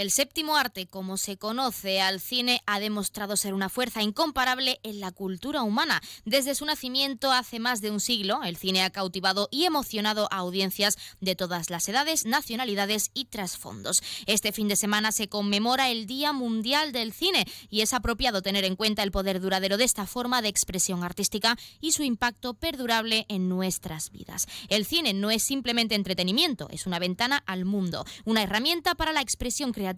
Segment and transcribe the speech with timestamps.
[0.00, 4.98] El séptimo arte, como se conoce al cine, ha demostrado ser una fuerza incomparable en
[4.98, 6.00] la cultura humana.
[6.24, 10.38] Desde su nacimiento hace más de un siglo, el cine ha cautivado y emocionado a
[10.38, 14.02] audiencias de todas las edades, nacionalidades y trasfondos.
[14.24, 18.64] Este fin de semana se conmemora el Día Mundial del Cine y es apropiado tener
[18.64, 23.26] en cuenta el poder duradero de esta forma de expresión artística y su impacto perdurable
[23.28, 24.46] en nuestras vidas.
[24.70, 29.20] El cine no es simplemente entretenimiento, es una ventana al mundo, una herramienta para la
[29.20, 29.89] expresión creativa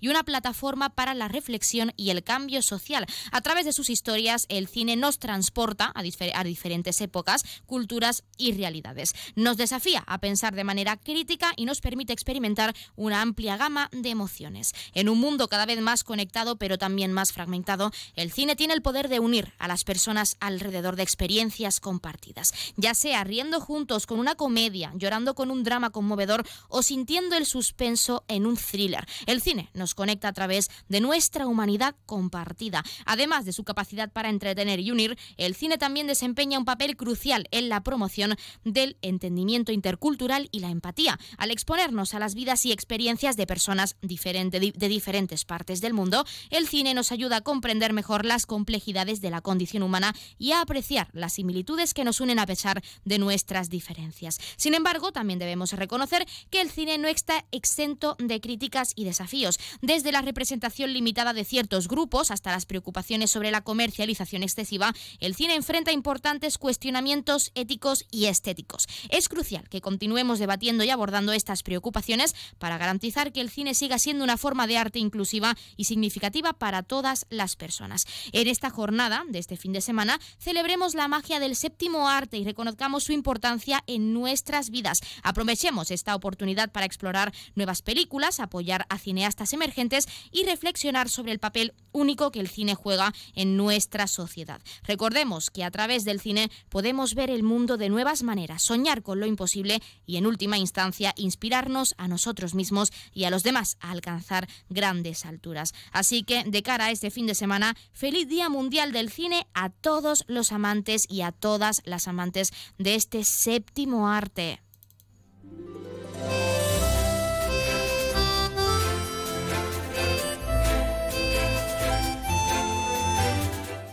[0.00, 3.06] y una plataforma para la reflexión y el cambio social.
[3.32, 6.02] A través de sus historias, el cine nos transporta a,
[6.44, 9.14] diferentes épocas, culturas y realidades.
[9.34, 14.10] Nos desafía a pensar de manera crítica y nos permite experimentar una amplia gama de
[14.10, 14.72] emociones.
[14.94, 18.82] En un mundo cada vez más conectado, pero también más fragmentado, el cine tiene el
[18.82, 24.18] poder de unir a las personas alrededor de experiencias compartidas, ya sea riendo juntos con
[24.18, 29.06] una comedia, llorando con un drama conmovedor o sintiendo el suspenso en un thriller.
[29.28, 32.82] El cine nos conecta a través de nuestra humanidad compartida.
[33.04, 37.46] Además de su capacidad para entretener y unir, el cine también desempeña un papel crucial
[37.50, 41.18] en la promoción del entendimiento intercultural y la empatía.
[41.36, 46.66] Al exponernos a las vidas y experiencias de personas de diferentes partes del mundo, el
[46.66, 51.10] cine nos ayuda a comprender mejor las complejidades de la condición humana y a apreciar
[51.12, 54.38] las similitudes que nos unen a pesar de nuestras diferencias.
[54.56, 59.17] Sin embargo, también debemos reconocer que el cine no está exento de críticas y de
[59.18, 64.94] desafíos, desde la representación limitada de ciertos grupos hasta las preocupaciones sobre la comercialización excesiva,
[65.18, 68.86] el cine enfrenta importantes cuestionamientos éticos y estéticos.
[69.10, 73.98] Es crucial que continuemos debatiendo y abordando estas preocupaciones para garantizar que el cine siga
[73.98, 78.06] siendo una forma de arte inclusiva y significativa para todas las personas.
[78.32, 82.44] En esta jornada de este fin de semana celebremos la magia del séptimo arte y
[82.44, 85.00] reconozcamos su importancia en nuestras vidas.
[85.22, 91.38] Aprovechemos esta oportunidad para explorar nuevas películas, apoyar a cineastas emergentes y reflexionar sobre el
[91.38, 94.60] papel único que el cine juega en nuestra sociedad.
[94.82, 99.18] Recordemos que a través del cine podemos ver el mundo de nuevas maneras, soñar con
[99.18, 103.92] lo imposible y en última instancia inspirarnos a nosotros mismos y a los demás a
[103.92, 105.72] alcanzar grandes alturas.
[105.90, 109.70] Así que de cara a este fin de semana, feliz Día Mundial del Cine a
[109.70, 114.60] todos los amantes y a todas las amantes de este séptimo arte.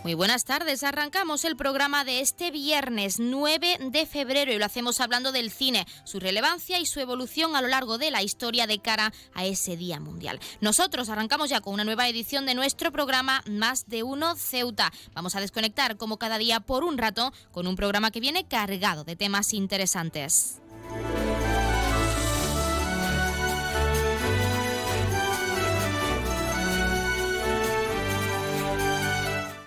[0.06, 0.84] Muy buenas tardes.
[0.84, 5.84] Arrancamos el programa de este viernes 9 de febrero y lo hacemos hablando del cine,
[6.04, 9.76] su relevancia y su evolución a lo largo de la historia de cara a ese
[9.76, 10.38] Día Mundial.
[10.60, 14.92] Nosotros arrancamos ya con una nueva edición de nuestro programa Más de Uno Ceuta.
[15.12, 19.02] Vamos a desconectar como cada día por un rato con un programa que viene cargado
[19.02, 20.60] de temas interesantes.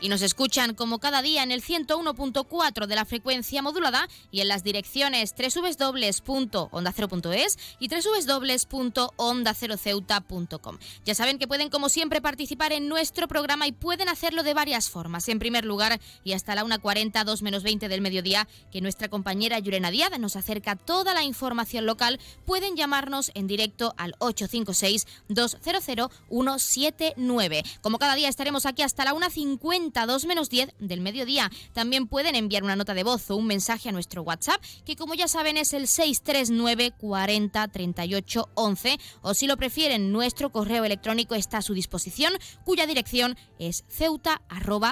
[0.01, 4.47] Y nos escuchan como cada día en el 101.4 de la frecuencia modulada y en
[4.47, 10.77] las direcciones www.onda0.es y www.onda0ceuta.com.
[11.05, 14.89] Ya saben que pueden como siempre participar en nuestro programa y pueden hacerlo de varias
[14.89, 15.27] formas.
[15.29, 19.57] En primer lugar, y hasta la 1.40, 2 menos 20 del mediodía, que nuestra compañera
[19.59, 26.11] Yurena Díaz nos acerca toda la información local, pueden llamarnos en directo al 856 200
[26.29, 27.63] 179.
[27.81, 31.51] Como cada día estaremos aquí hasta la 1.50 2 menos 10 del mediodía.
[31.73, 35.13] También pueden enviar una nota de voz o un mensaje a nuestro WhatsApp, que como
[35.13, 41.35] ya saben es el 639 40 38 11, o si lo prefieren, nuestro correo electrónico
[41.35, 42.33] está a su disposición,
[42.63, 44.41] cuya dirección es ceuta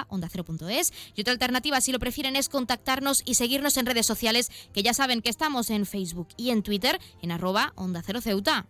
[0.08, 0.28] onda
[1.14, 4.94] Y otra alternativa, si lo prefieren, es contactarnos y seguirnos en redes sociales, que ya
[4.94, 8.66] saben que estamos en Facebook y en Twitter en arroba onda cero ceuta.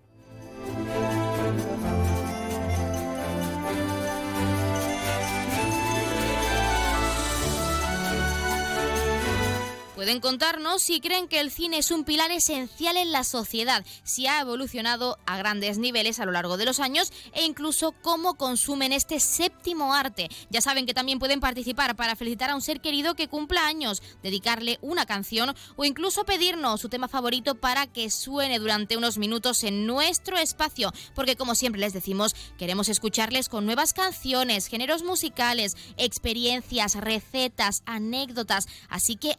[9.99, 14.29] Pueden contarnos si creen que el cine es un pilar esencial en la sociedad, si
[14.29, 18.93] ha evolucionado a grandes niveles a lo largo de los años e incluso cómo consumen
[18.93, 20.29] este séptimo arte.
[20.51, 24.01] Ya saben que también pueden participar para felicitar a un ser querido que cumpla años,
[24.23, 29.65] dedicarle una canción o incluso pedirnos su tema favorito para que suene durante unos minutos
[29.65, 35.77] en nuestro espacio, porque como siempre les decimos, queremos escucharles con nuevas canciones, géneros musicales,
[35.97, 39.37] experiencias, recetas, anécdotas, así que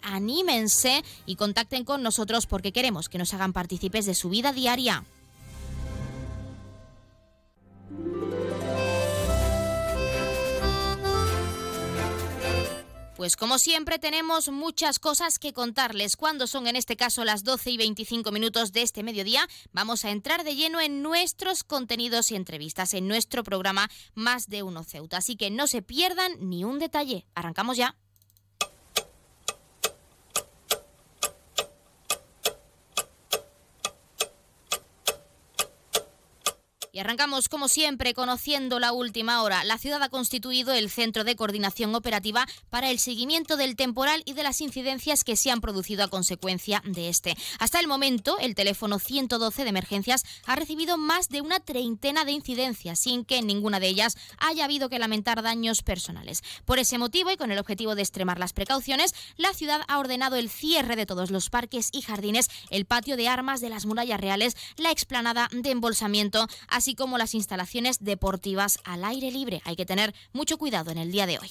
[1.26, 5.04] y contacten con nosotros porque queremos que nos hagan partícipes de su vida diaria.
[13.20, 16.16] Pues como siempre tenemos muchas cosas que contarles.
[16.16, 20.12] Cuando son en este caso las 12 y 25 minutos de este mediodía, vamos a
[20.12, 25.18] entrar de lleno en nuestros contenidos y entrevistas, en nuestro programa Más de Uno Ceuta.
[25.18, 27.26] Así que no se pierdan ni un detalle.
[27.36, 27.98] Arrancamos ya.
[36.92, 39.64] Y arrancamos, como siempre, conociendo la última hora.
[39.64, 44.34] La ciudad ha constituido el Centro de Coordinación Operativa para el seguimiento del temporal y
[44.34, 47.38] de las incidencias que se han producido a consecuencia de este.
[47.60, 52.32] Hasta el momento, el teléfono 112 de emergencias ha recibido más de una treintena de
[52.32, 56.42] incidencias, sin que en ninguna de ellas haya habido que lamentar daños personales.
[56.66, 60.38] Por ese motivo y con el objetivo de extremar las precauciones, la ciudad ha ordenado
[60.38, 64.20] el cierre de todos los parques y jardines, el patio de armas de las murallas
[64.20, 66.48] reales, la explanada de embolsamiento,
[66.80, 69.62] así como las instalaciones deportivas al aire libre.
[69.66, 71.50] Hay que tener mucho cuidado en el día de hoy.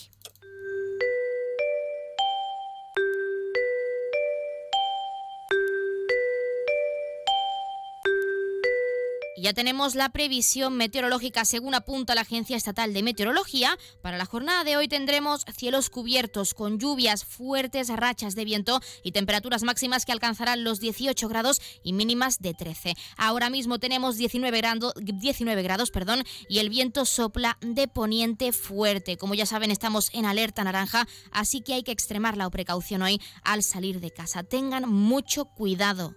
[9.41, 13.79] Ya tenemos la previsión meteorológica según apunta la Agencia Estatal de Meteorología.
[14.03, 19.13] Para la jornada de hoy tendremos cielos cubiertos con lluvias, fuertes rachas de viento y
[19.13, 22.95] temperaturas máximas que alcanzarán los 18 grados y mínimas de 13.
[23.17, 24.63] Ahora mismo tenemos 19,
[24.97, 29.17] 19 grados perdón, y el viento sopla de poniente fuerte.
[29.17, 33.21] Como ya saben, estamos en alerta naranja, así que hay que extremar la precaución hoy
[33.43, 34.43] al salir de casa.
[34.43, 36.17] Tengan mucho cuidado.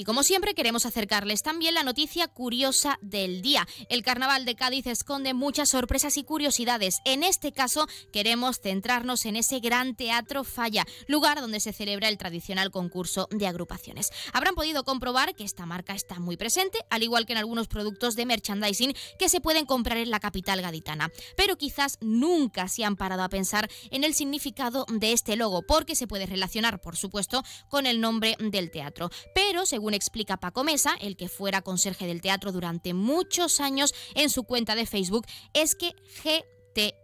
[0.00, 3.68] Y como siempre queremos acercarles también la noticia curiosa del día.
[3.90, 7.00] El Carnaval de Cádiz esconde muchas sorpresas y curiosidades.
[7.04, 12.16] En este caso queremos centrarnos en ese gran teatro Falla, lugar donde se celebra el
[12.16, 14.08] tradicional concurso de agrupaciones.
[14.32, 18.16] Habrán podido comprobar que esta marca está muy presente, al igual que en algunos productos
[18.16, 21.10] de merchandising que se pueden comprar en la capital gaditana.
[21.36, 25.94] Pero quizás nunca se han parado a pensar en el significado de este logo, porque
[25.94, 29.10] se puede relacionar, por supuesto, con el nombre del teatro.
[29.34, 34.30] Pero según explica Paco Mesa, el que fuera conserje del teatro durante muchos años en
[34.30, 36.44] su cuenta de Facebook, es que G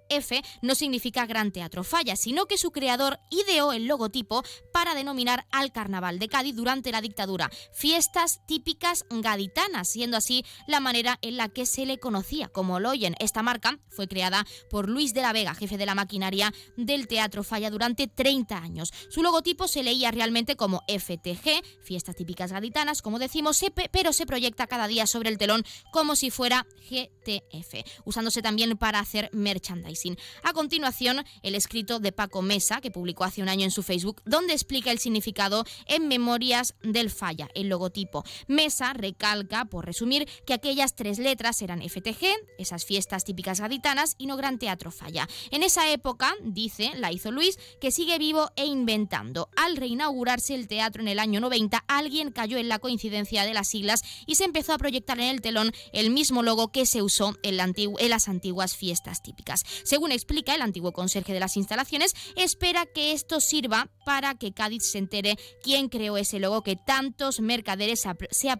[0.08, 4.42] F no significa Gran Teatro Falla, sino que su creador ideó el logotipo
[4.72, 10.80] para denominar al Carnaval de Cádiz durante la dictadura, fiestas típicas gaditanas, siendo así la
[10.80, 12.48] manera en la que se le conocía.
[12.48, 15.94] Como lo oyen, esta marca fue creada por Luis de la Vega, jefe de la
[15.94, 18.92] maquinaria del Teatro Falla durante 30 años.
[19.08, 23.60] Su logotipo se leía realmente como FTG, fiestas típicas gaditanas, como decimos,
[23.90, 29.00] pero se proyecta cada día sobre el telón como si fuera GTF, usándose también para
[29.00, 29.95] hacer merchandising.
[30.42, 34.22] A continuación, el escrito de Paco Mesa, que publicó hace un año en su Facebook,
[34.24, 38.24] donde explica el significado en Memorias del Falla, el logotipo.
[38.46, 42.26] Mesa recalca, por resumir, que aquellas tres letras eran FTG,
[42.58, 45.28] esas fiestas típicas gaditanas, y no Gran Teatro Falla.
[45.50, 49.48] En esa época, dice, la hizo Luis, que sigue vivo e inventando.
[49.56, 53.68] Al reinaugurarse el teatro en el año 90, alguien cayó en la coincidencia de las
[53.68, 57.34] siglas y se empezó a proyectar en el telón el mismo logo que se usó
[57.42, 59.62] en, en las antiguas fiestas típicas.
[59.86, 64.90] Según explica el antiguo conserje de las instalaciones, espera que esto sirva para que Cádiz
[64.90, 68.50] se entere quién creó ese logo que tantos mercaderes se,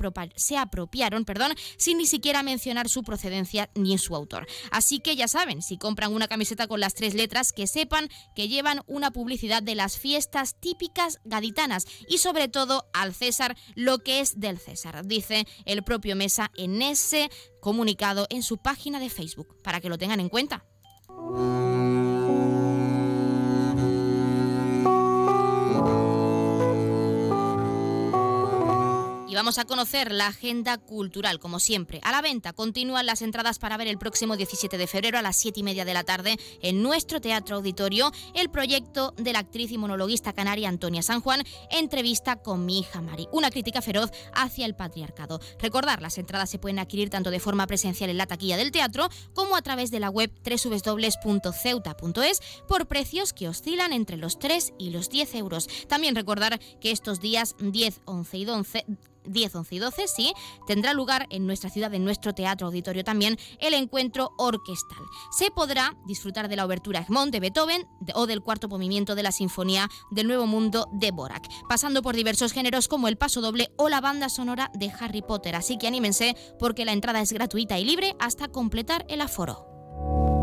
[0.59, 4.47] apropiaron perdón, sin ni siquiera mencionar su procedencia ni su autor.
[4.71, 8.47] Así que ya saben, si compran una camiseta con las tres letras, que sepan que
[8.47, 14.21] llevan una publicidad de las fiestas típicas gaditanas y sobre todo al César lo que
[14.21, 17.30] es del César, dice el propio Mesa en ese
[17.61, 20.64] comunicado en su página de Facebook, para que lo tengan en cuenta.
[21.09, 22.06] Música
[29.37, 32.00] vamos a conocer la agenda cultural, como siempre.
[32.05, 35.37] A la venta continúan las entradas para ver el próximo 17 de febrero a las
[35.37, 39.71] 7 y media de la tarde en nuestro Teatro Auditorio el proyecto de la actriz
[39.73, 44.64] y monologuista canaria Antonia San Juan, entrevista con mi hija Mari, una crítica feroz hacia
[44.64, 45.38] el patriarcado.
[45.61, 49.11] Recordar, las entradas se pueden adquirir tanto de forma presencial en la taquilla del teatro
[49.35, 54.90] como a través de la web www.ceuta.es por precios que oscilan entre los 3 y
[54.90, 55.69] los 10 euros.
[55.88, 58.87] También recordar que estos días 10, 11 y 12
[59.26, 60.33] 10, 11 y 12, sí,
[60.66, 65.02] tendrá lugar en nuestra ciudad, en nuestro teatro auditorio también, el encuentro orquestal.
[65.37, 69.33] Se podrá disfrutar de la obertura Egmont de Beethoven o del cuarto movimiento de la
[69.33, 73.88] Sinfonía del Nuevo Mundo de Borac, pasando por diversos géneros como el paso doble o
[73.88, 75.56] la banda sonora de Harry Potter.
[75.56, 80.36] Así que anímense porque la entrada es gratuita y libre hasta completar el aforo.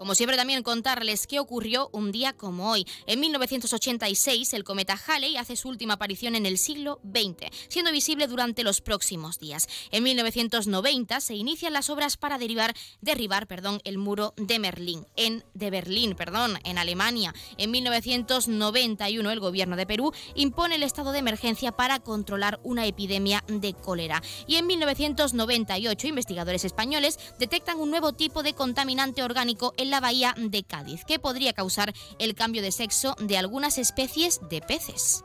[0.00, 2.86] Como siempre también contarles qué ocurrió un día como hoy.
[3.04, 8.26] En 1986 el cometa Halley hace su última aparición en el siglo XX, siendo visible
[8.26, 9.68] durante los próximos días.
[9.90, 13.46] En 1990 se inician las obras para derivar, derribar
[13.84, 17.34] el muro de Berlín, en, Berlín perdón, en Alemania.
[17.58, 23.44] En 1991 el gobierno de Perú impone el estado de emergencia para controlar una epidemia
[23.48, 24.22] de cólera.
[24.46, 30.34] Y en 1998 investigadores españoles detectan un nuevo tipo de contaminante orgánico en la bahía
[30.38, 35.24] de Cádiz, que podría causar el cambio de sexo de algunas especies de peces.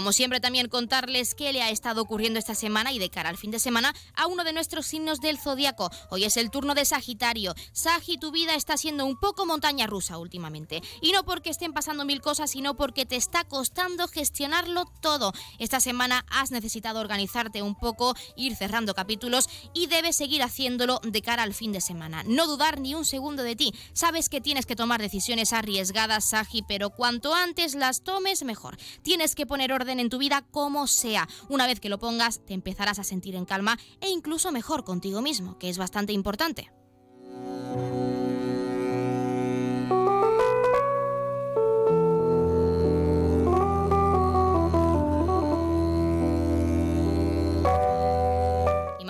[0.00, 3.36] Como siempre también contarles qué le ha estado ocurriendo esta semana y de cara al
[3.36, 5.90] fin de semana a uno de nuestros signos del zodiaco.
[6.08, 7.54] Hoy es el turno de Sagitario.
[7.72, 10.80] Sagi, tu vida está siendo un poco montaña rusa últimamente.
[11.02, 15.34] Y no porque estén pasando mil cosas, sino porque te está costando gestionarlo todo.
[15.58, 21.20] Esta semana has necesitado organizarte un poco, ir cerrando capítulos y debes seguir haciéndolo de
[21.20, 22.22] cara al fin de semana.
[22.26, 23.74] No dudar ni un segundo de ti.
[23.92, 28.78] Sabes que tienes que tomar decisiones arriesgadas, Sagi, pero cuanto antes las tomes, mejor.
[29.02, 31.28] Tienes que poner orden en tu vida como sea.
[31.48, 35.22] Una vez que lo pongas, te empezarás a sentir en calma e incluso mejor contigo
[35.22, 36.70] mismo, que es bastante importante.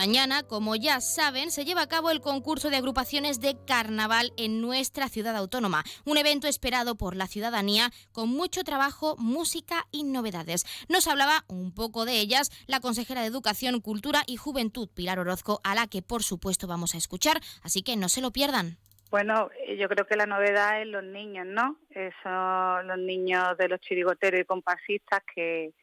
[0.00, 4.62] Mañana, como ya saben, se lleva a cabo el concurso de agrupaciones de carnaval en
[4.62, 5.84] nuestra ciudad autónoma.
[6.06, 10.64] Un evento esperado por la ciudadanía con mucho trabajo, música y novedades.
[10.88, 15.60] Nos hablaba un poco de ellas la consejera de Educación, Cultura y Juventud, Pilar Orozco,
[15.64, 18.78] a la que por supuesto vamos a escuchar, así que no se lo pierdan.
[19.10, 21.76] Bueno, yo creo que la novedad es los niños, ¿no?
[22.22, 25.74] Son los niños de los chirigoteros y compasistas que,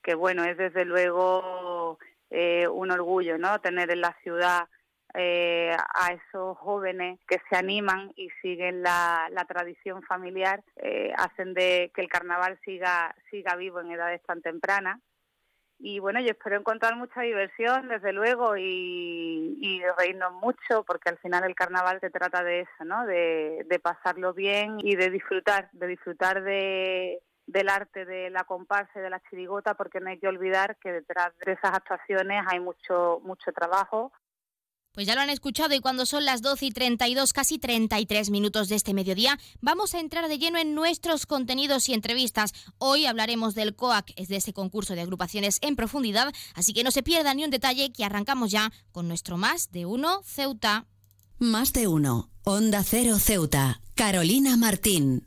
[0.00, 1.98] que bueno, es desde luego
[2.36, 3.60] eh, un orgullo, ¿no?
[3.60, 4.66] Tener en la ciudad
[5.14, 11.92] eh, a esos jóvenes que se animan y siguen la, tradición familiar, eh, hacen de
[11.94, 15.00] que el carnaval siga, siga vivo en edades tan tempranas.
[15.78, 21.44] Y bueno, yo espero encontrar mucha diversión, desde luego, y, reírnos mucho, porque al final
[21.44, 23.06] el carnaval se trata de eso, ¿no?
[23.06, 28.98] De, de pasarlo bien y de disfrutar, de disfrutar de, del arte de la comparsa
[28.98, 32.60] y de la chirigota, porque no hay que olvidar que detrás de esas actuaciones hay
[32.60, 34.12] mucho, mucho trabajo.
[34.94, 38.68] Pues ya lo han escuchado y cuando son las 12 y 32, casi 33 minutos
[38.68, 42.52] de este mediodía, vamos a entrar de lleno en nuestros contenidos y entrevistas.
[42.78, 46.92] Hoy hablaremos del COAC, es de ese concurso de agrupaciones en profundidad, así que no
[46.92, 50.86] se pierda ni un detalle que arrancamos ya con nuestro Más de Uno Ceuta.
[51.40, 55.26] Más de Uno, Onda Cero Ceuta, Carolina Martín.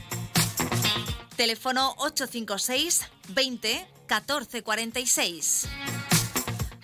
[1.41, 5.65] Teléfono 856 20 14 46.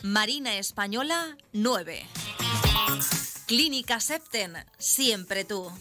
[0.02, 2.04] Marina Española 9.
[3.46, 5.72] Clínica Septen, siempre tú.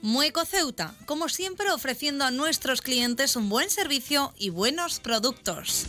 [0.00, 5.84] Mueco Ceuta, como siempre ofreciendo a nuestros clientes un buen servicio y buenos productos.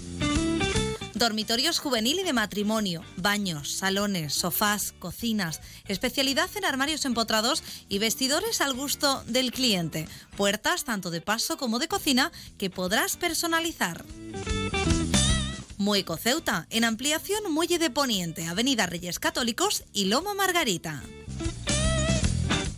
[1.19, 5.59] Dormitorios juvenil y de matrimonio, baños, salones, sofás, cocinas,
[5.89, 10.07] especialidad en armarios empotrados y vestidores al gusto del cliente.
[10.37, 14.05] Puertas tanto de paso como de cocina que podrás personalizar.
[15.77, 21.03] Mueco Ceuta, en ampliación Muelle de Poniente, Avenida Reyes Católicos y Loma Margarita.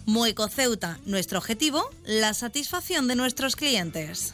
[0.08, 4.34] Mueco Ceuta, nuestro objetivo, la satisfacción de nuestros clientes.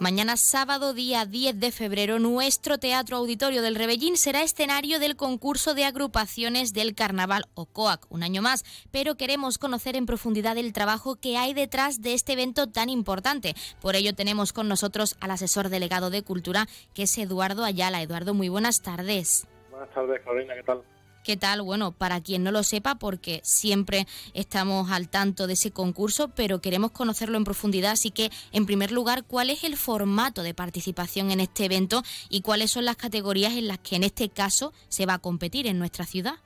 [0.00, 5.74] Mañana sábado, día 10 de febrero, nuestro Teatro Auditorio del Rebellín será escenario del concurso
[5.74, 10.72] de agrupaciones del Carnaval o COAC, un año más, pero queremos conocer en profundidad el
[10.72, 13.54] trabajo que hay detrás de este evento tan importante.
[13.82, 18.00] Por ello tenemos con nosotros al asesor delegado de Cultura, que es Eduardo Ayala.
[18.00, 19.46] Eduardo, muy buenas tardes.
[19.70, 20.82] Buenas tardes, Carolina, ¿qué tal?
[21.22, 21.60] ¿Qué tal?
[21.60, 26.62] Bueno, para quien no lo sepa, porque siempre estamos al tanto de ese concurso, pero
[26.62, 31.30] queremos conocerlo en profundidad, así que, en primer lugar, ¿cuál es el formato de participación
[31.30, 35.04] en este evento y cuáles son las categorías en las que en este caso se
[35.04, 36.36] va a competir en nuestra ciudad?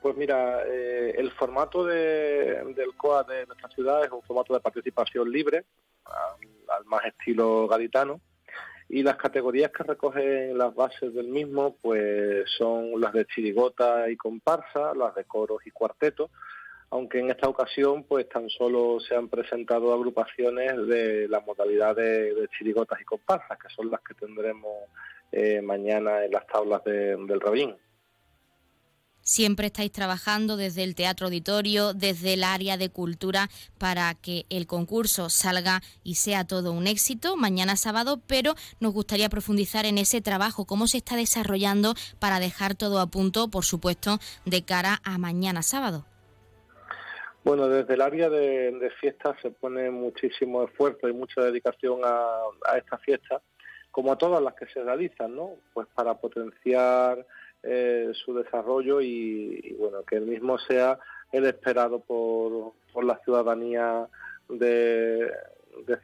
[0.00, 5.28] Pues mira, eh, el formato del COA de nuestra ciudad es un formato de participación
[5.32, 5.64] libre,
[6.68, 8.20] al más estilo gaditano,
[8.88, 14.16] y las categorías que recogen las bases del mismo pues son las de chirigota y
[14.16, 16.30] comparsa, las de coros y cuartetos,
[16.90, 22.48] aunque en esta ocasión pues tan solo se han presentado agrupaciones de la modalidad de,
[22.56, 24.72] chirigotas y comparsas, que son las que tendremos
[25.32, 27.74] eh, mañana en las tablas del Rabín.
[29.26, 34.66] Siempre estáis trabajando desde el teatro auditorio, desde el área de cultura, para que el
[34.66, 40.20] concurso salga y sea todo un éxito mañana sábado, pero nos gustaría profundizar en ese
[40.20, 45.16] trabajo, cómo se está desarrollando para dejar todo a punto, por supuesto, de cara a
[45.16, 46.04] mañana sábado.
[47.44, 52.76] Bueno, desde el área de, fiestas se pone muchísimo esfuerzo y mucha dedicación a, a
[52.76, 53.40] esta fiesta,
[53.90, 55.52] como a todas las que se realizan, ¿no?
[55.72, 57.24] Pues para potenciar
[57.64, 60.98] eh, su desarrollo y, bueno que el mismo sea
[61.32, 64.06] el esperado por, por la ciudadanía
[64.48, 65.30] de,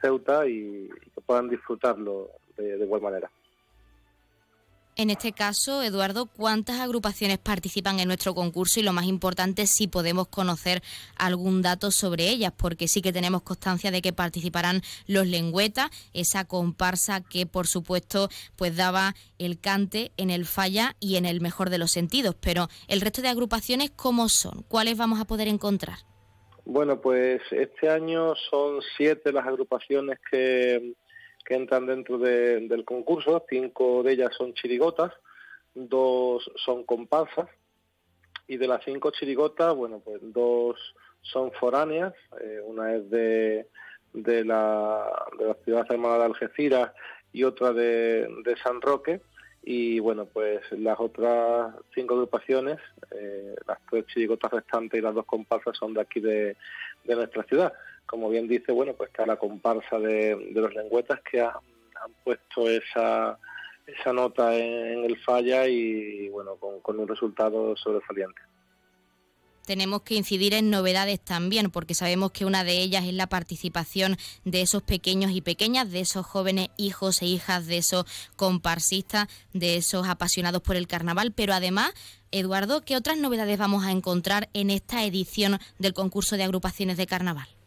[0.00, 3.30] Ceuta y, que puedan disfrutarlo de, de igual manera.
[5.00, 8.80] En este caso, Eduardo, ¿cuántas agrupaciones participan en nuestro concurso?
[8.80, 10.82] Y lo más importante, si podemos conocer
[11.16, 16.44] algún dato sobre ellas, porque sí que tenemos constancia de que participarán los lengüetas, esa
[16.44, 21.70] comparsa que, por supuesto, pues daba el cante en el falla y en el mejor
[21.70, 22.36] de los sentidos.
[22.38, 24.64] Pero el resto de agrupaciones, ¿cómo son?
[24.68, 26.00] ¿Cuáles vamos a poder encontrar?
[26.66, 30.92] Bueno, pues este año son siete las agrupaciones que
[31.44, 33.44] que entran dentro del concurso.
[33.48, 35.12] Cinco de ellas son chirigotas,
[35.74, 37.48] dos son comparsas
[38.46, 40.76] y de las cinco chirigotas, bueno, pues dos
[41.22, 43.68] son foráneas, eh, una es de,
[44.12, 46.92] de, la, de la ciudad hermana de Algeciras
[47.32, 49.20] y otra de, de San Roque
[49.62, 52.78] y bueno, pues las otras cinco agrupaciones,
[53.12, 56.56] eh, las tres chirigotas restantes y las dos comparsas son de aquí de,
[57.04, 57.72] de nuestra ciudad
[58.10, 61.52] como bien dice, bueno, pues está la comparsa de, los lengüetas que han,
[62.24, 63.38] puesto esa,
[63.86, 68.40] esa nota en, el falla y, bueno, con, un resultado sobresaliente
[69.66, 74.16] tenemos que incidir en novedades también, porque sabemos que una de ellas es la participación
[74.44, 79.76] de esos pequeños y pequeñas, de esos jóvenes hijos e hijas, de esos comparsistas, de
[79.76, 81.92] esos apasionados por el carnaval, pero además,
[82.32, 87.06] Eduardo, ¿qué otras novedades vamos a encontrar en esta edición del concurso de agrupaciones de
[87.06, 87.59] carnaval?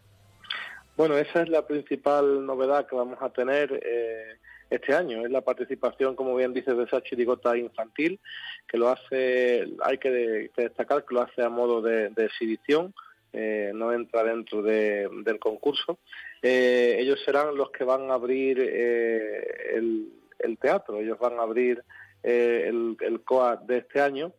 [0.96, 3.80] Bueno, esa es la principal novedad que vamos a tener.
[3.84, 4.38] Eh,
[4.74, 5.26] este año.
[5.26, 8.20] Es la participación, como bien dices, de esa chirigota infantil,
[8.68, 12.94] que lo hace, hay que, destacar que lo hace a modo de, exhibición,
[13.32, 16.00] eh, no entra dentro del concurso.
[16.42, 21.84] Eh, ellos serán los que van a abrir eh, el, teatro, ellos van a abrir
[22.22, 24.34] el, el COA de este año.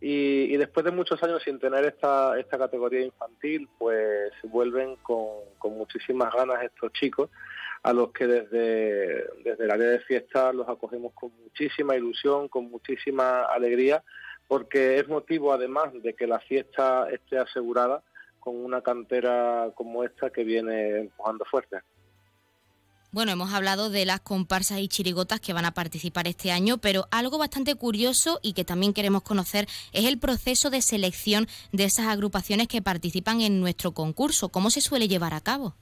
[0.00, 5.26] Y, después de muchos años sin tener esta, esta categoría infantil, pues vuelven con,
[5.58, 7.30] con muchísimas ganas estos chicos
[7.82, 12.70] a los que desde, desde el área de fiesta los acogemos con muchísima ilusión, con
[12.70, 14.02] muchísima alegría,
[14.46, 18.02] porque es motivo además de que la fiesta esté asegurada
[18.40, 21.78] con una cantera como esta que viene empujando fuerte.
[23.10, 27.06] Bueno, hemos hablado de las comparsas y chirigotas que van a participar este año, pero
[27.10, 32.08] algo bastante curioso y que también queremos conocer es el proceso de selección de esas
[32.08, 34.50] agrupaciones que participan en nuestro concurso.
[34.50, 35.74] ¿Cómo se suele llevar a cabo?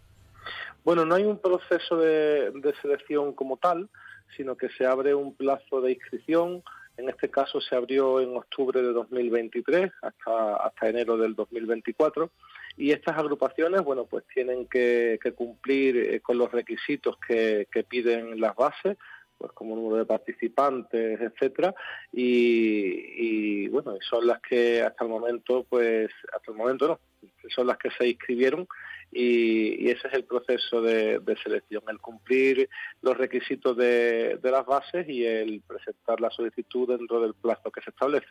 [0.85, 3.89] Bueno, no hay un proceso de, selección como tal,
[4.37, 6.62] sino que se abre un plazo de inscripción.
[6.97, 12.31] En este caso se abrió en octubre de 2023 hasta, hasta enero del 2024
[12.77, 18.55] y estas agrupaciones, bueno, pues tienen que, cumplir eh, con los requisitos que, piden las
[18.55, 18.97] bases,
[19.39, 21.75] pues como número de participantes, etcétera,
[22.12, 27.01] y, y, bueno, son las que hasta el momento, pues hasta el momento no,
[27.49, 28.67] son las que se inscribieron
[29.12, 32.69] y, ese es el proceso de, selección, el cumplir
[33.03, 37.83] los requisitos de, de las bases y el presentar la solicitud dentro del plazo que
[37.83, 38.29] se establece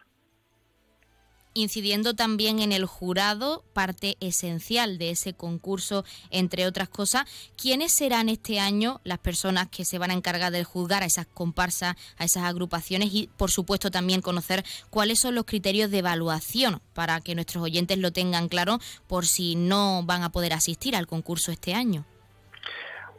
[1.56, 7.24] incidiendo también en el jurado, parte esencial de ese concurso, entre otras cosas.
[7.60, 11.26] ¿Quiénes serán este año las personas que se van a encargar de juzgar a esas
[11.26, 16.82] comparsas, a esas agrupaciones y, por supuesto, también conocer cuáles son los criterios de evaluación
[16.94, 21.08] para que nuestros oyentes lo tengan claro por si no van a poder asistir al
[21.08, 22.06] concurso este año?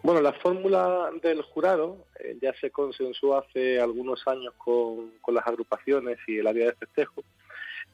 [0.03, 5.47] Bueno, la fórmula del jurado eh, ya se consensuó hace algunos años con, con las
[5.47, 7.25] agrupaciones y el área de festejo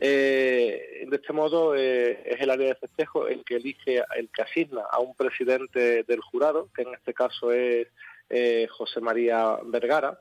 [0.04, 4.42] eh, de este modo, eh, es el área de festejo el que elige, el que
[4.42, 7.86] asigna a un presidente del jurado, que en este caso es
[8.28, 10.18] eh, José María Vergara,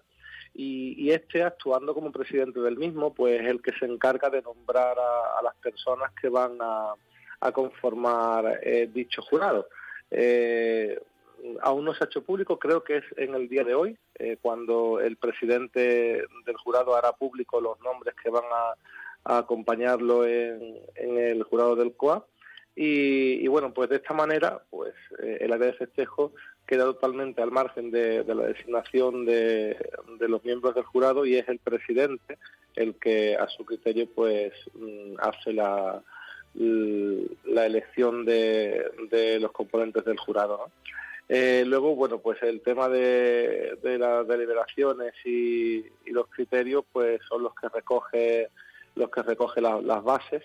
[0.54, 4.98] y, este, actuando como presidente del mismo, pues es el que se encarga de nombrar
[5.00, 6.94] a, las personas que van a,
[7.52, 8.60] conformar
[8.94, 9.67] dicho jurado.
[11.62, 13.98] aún no se ha hecho público, creo que es en el día de hoy,
[14.41, 18.76] cuando el presidente del jurado hará público los nombres que van a
[19.23, 22.25] a acompañarlo en, el jurado del COA.
[22.75, 26.31] Y, bueno, pues de esta manera, pues eh, el área de festejo
[26.65, 29.77] queda totalmente al margen de, la designación de,
[30.19, 32.38] los miembros del jurado y es el presidente
[32.75, 36.01] el que a su criterio pues mm, hace la,
[36.53, 40.71] la elección de, los componentes del jurado.
[41.27, 47.43] Eh, luego, bueno, pues el tema de, las deliberaciones y, y, los criterios pues son
[47.43, 48.49] los que recoge
[48.95, 50.43] los que recogen las bases,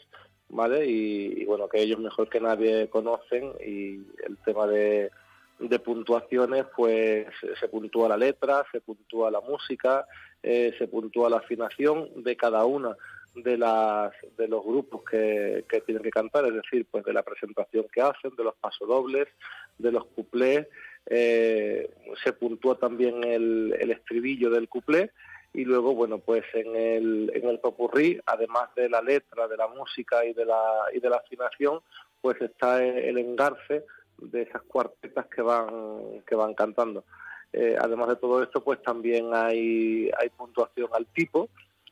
[0.49, 0.87] ¿vale?
[0.87, 5.11] Y, bueno, que ellos mejor que nadie conocen y el tema de,
[5.59, 7.27] de puntuaciones, pues
[7.59, 10.07] se puntúa la letra, se puntúa la música,
[10.43, 12.97] eh, se puntúa la afinación de cada una
[13.35, 17.23] de las de los grupos que, que, tienen que cantar, es decir, pues de la
[17.23, 19.29] presentación que hacen, de los pasodobles,
[19.77, 20.67] de los cuplés,
[21.07, 21.91] eh,
[22.25, 25.11] se puntúa también el, el estribillo del cuplé
[25.57, 29.67] y luego bueno pues en el en el popurrí además de la letra de la
[29.67, 31.81] música y de la y de la afinación
[32.21, 33.85] pues está el engarce
[34.19, 37.05] de esas cuartetas que van que van cantando.
[37.53, 41.49] Eh, además de todo esto pues también hay hay puntuación al tipo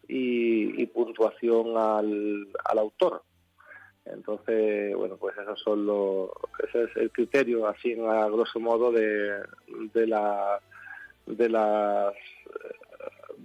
[0.06, 3.22] y, puntuación al, al autor.
[4.04, 6.30] Entonces bueno pues esos son los
[6.68, 9.40] ese es el criterio así a grosso modo de
[9.94, 10.60] de la
[11.26, 12.14] de las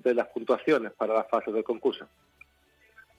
[0.04, 2.08] de las puntuaciones para la fase del concurso.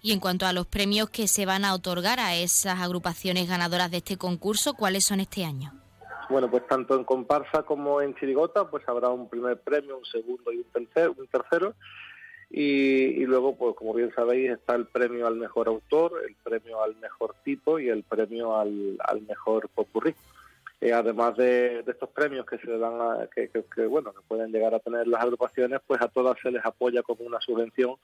[0.02, 3.90] Y en cuanto a los premios que se van a otorgar a esas agrupaciones ganadoras
[3.90, 5.72] de este concurso, ¿cuáles son este año?
[6.30, 10.52] Bueno, pues tanto en comparsa como en chirigota, pues habrá un primer premio, un segundo
[10.52, 11.14] y un tercero.
[11.18, 11.74] Un tercero.
[12.52, 16.96] Y, luego, pues como bien sabéis, está el premio al mejor autor, el premio al
[16.96, 20.14] mejor tipo y el premio al, al mejor popurrí.
[20.80, 23.50] Eh, además de, estos premios que se dan a, que,
[23.86, 27.18] bueno que pueden llegar a tener las agrupaciones pues a todas se les apoya con
[27.20, 27.96] una subvención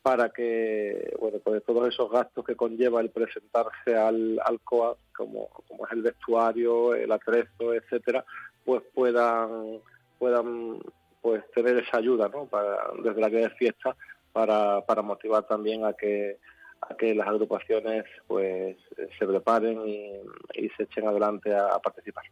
[0.00, 5.48] para que bueno pues todos esos gastos que conlleva el presentarse al, al COA como,
[5.48, 8.24] como es el vestuario el atrezo etcétera
[8.64, 9.80] pues puedan
[10.20, 10.78] puedan
[11.20, 12.46] pues tener esa ayuda ¿no?
[12.46, 13.96] para desde la que de fiesta
[14.32, 16.38] para, para motivar también a que
[16.82, 18.76] a que las agrupaciones pues
[19.18, 22.24] se preparen y, se echen adelante a, participar.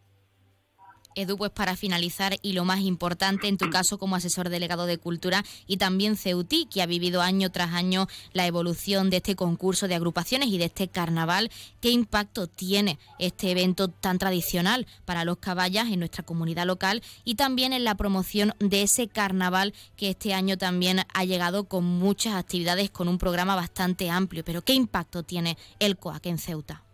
[1.19, 4.99] Edu, pues para finalizar y lo más importante, en tu caso como asesor delegado de
[4.99, 9.89] Cultura y también Ceutí, que ha vivido año tras año la evolución de este concurso
[9.89, 11.51] de agrupaciones y de este carnaval,
[11.81, 17.35] ¿qué impacto tiene este evento tan tradicional para los caballas en nuestra comunidad local y
[17.35, 22.35] también en la promoción de ese carnaval que este año también ha llegado con muchas
[22.35, 24.45] actividades, con un programa bastante amplio?
[24.45, 26.88] Pero ¿qué impacto tiene el COAC en Ceuta?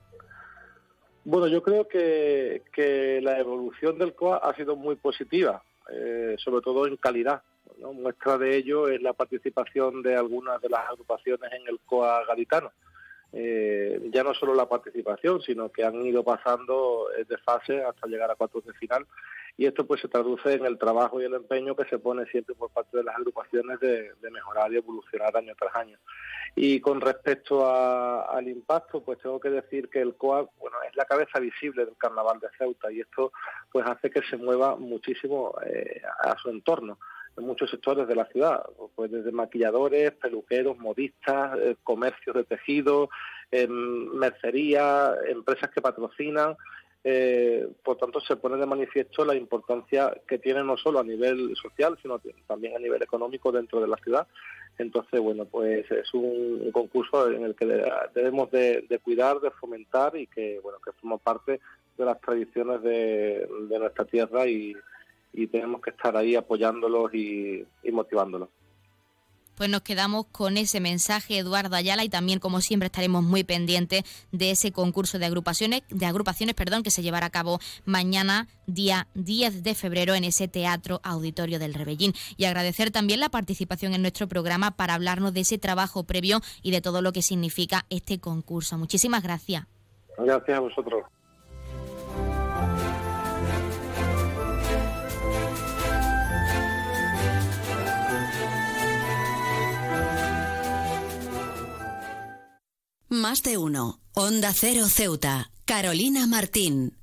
[1.25, 6.87] Bueno, yo creo que, la evolución del COA ha sido muy positiva, eh, sobre todo
[6.87, 7.43] en calidad.
[7.79, 12.73] Muestra de ello es la participación de algunas de las agrupaciones en el COA galitano.
[13.37, 18.31] Eh, ya no solo la participación, sino que han ido pasando de fase hasta llegar
[18.31, 19.07] a cuartos de final
[19.57, 22.55] y esto pues se traduce en el trabajo y el empeño que se pone siempre
[22.55, 25.99] por parte de las agrupaciones de, mejorar y evolucionar año tras año.
[26.57, 31.05] Y con respecto al impacto, pues tengo que decir que el COA, bueno, es la
[31.05, 33.33] cabeza visible del Carnaval de Ceuta y esto
[33.71, 36.99] pues hace que se mueva muchísimo eh, a su entorno
[37.37, 43.11] en muchos sectores de la ciudad, pues desde maquilladores, peluqueros, modistas, eh, comercios de tejido,
[43.51, 46.57] eh, mercería, empresas que patrocinan,
[47.07, 51.55] eh, por tanto, se pone de manifiesto la importancia que tiene no solo a nivel
[51.55, 54.27] social, sino también a nivel económico dentro de la ciudad.
[54.79, 57.67] Entonces, bueno, pues es un, concurso en el que
[58.15, 61.61] debemos de, cuidar, de fomentar y que, bueno, que forma parte
[61.97, 64.75] de las tradiciones de, nuestra tierra y,
[65.49, 68.49] tenemos que estar ahí apoyándolos y motivándolos
[69.57, 74.03] pues nos quedamos con ese mensaje, Eduardo Ayala, y también, como siempre, estaremos muy pendientes
[74.33, 79.07] de ese concurso de agrupaciones, de agrupaciones perdón, que se llevará a cabo mañana, día
[79.15, 82.13] 10 de febrero, en ese Teatro Auditorio del Rebellín.
[82.37, 86.71] Y agradecer también la participación en nuestro programa para hablarnos de ese trabajo previo y
[86.71, 88.77] de todo lo que significa este concurso.
[88.79, 89.67] Muchísimas gracias.
[90.19, 91.05] Gracias a vosotros.
[103.09, 104.01] Más de uno.
[104.15, 105.51] Onda Cero Ceuta.
[105.67, 106.99] Carolina Martín.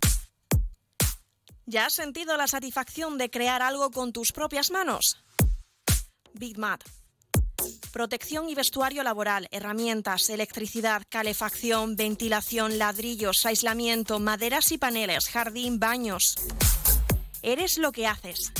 [1.65, 5.17] ¿Ya has sentido la satisfacción de crear algo con tus propias manos?
[6.33, 6.83] Big Mat.
[7.93, 16.35] Protección y vestuario laboral, herramientas, electricidad, calefacción, ventilación, ladrillos, aislamiento, maderas y paneles, jardín, baños.
[17.43, 18.51] Eres lo que haces.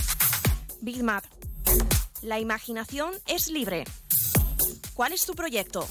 [0.80, 1.26] Big Mat.
[2.22, 3.86] La imaginación es libre.
[4.94, 5.88] ¿Cuál es tu proyecto?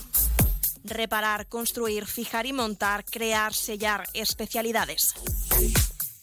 [0.84, 5.14] Reparar, construir, fijar y montar, crear, sellar, especialidades.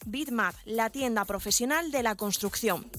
[0.05, 2.89] Bitmap, la tienda profesional de la construcción.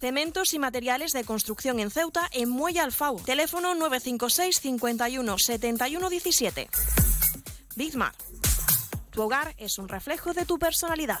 [0.00, 3.20] Cementos y materiales de construcción en Ceuta, en Muelle Alfau.
[3.20, 6.68] Teléfono 956 51 71 17.
[7.76, 8.14] Bitmap.
[9.10, 11.20] Tu hogar es un reflejo de tu personalidad.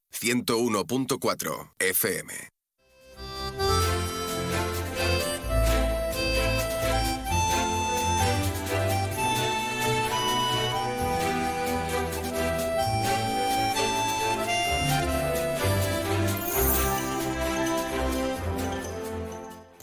[0.11, 2.51] 101.4 FM.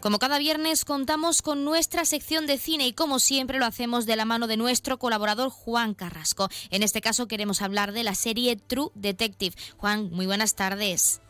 [0.00, 4.14] Como cada viernes contamos con nuestra sección de cine y como siempre lo hacemos de
[4.14, 6.48] la mano de nuestro colaborador Juan Carrasco.
[6.70, 9.56] En este caso queremos hablar de la serie True Detective.
[9.76, 11.20] Juan, muy buenas tardes.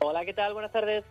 [0.00, 0.52] Hola, ¿qué tal?
[0.52, 1.02] Buenas tardes.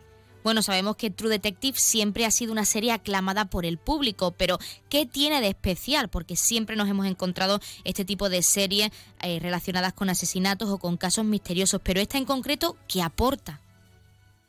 [0.43, 4.59] Bueno, sabemos que True Detective siempre ha sido una serie aclamada por el público, pero
[4.89, 6.09] ¿qué tiene de especial?
[6.09, 10.97] Porque siempre nos hemos encontrado este tipo de series eh, relacionadas con asesinatos o con
[10.97, 13.62] casos misteriosos, pero esta en concreto, ¿qué aporta?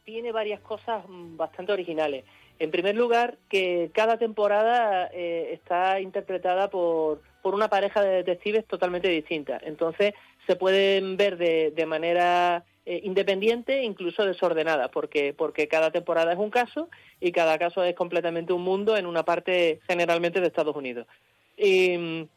[0.04, 2.24] Tiene varias cosas mm, bastante originales.
[2.58, 8.64] En primer lugar, que cada temporada eh, está interpretada por, por una pareja de detectives
[8.66, 9.60] totalmente distinta.
[9.64, 10.14] Entonces,
[10.46, 16.38] se pueden ver de, de manera eh, independiente, incluso desordenada, porque, porque cada temporada es
[16.38, 20.76] un caso y cada caso es completamente un mundo en una parte generalmente de Estados
[20.76, 21.06] Unidos.
[21.56, 22.28] Y, mm,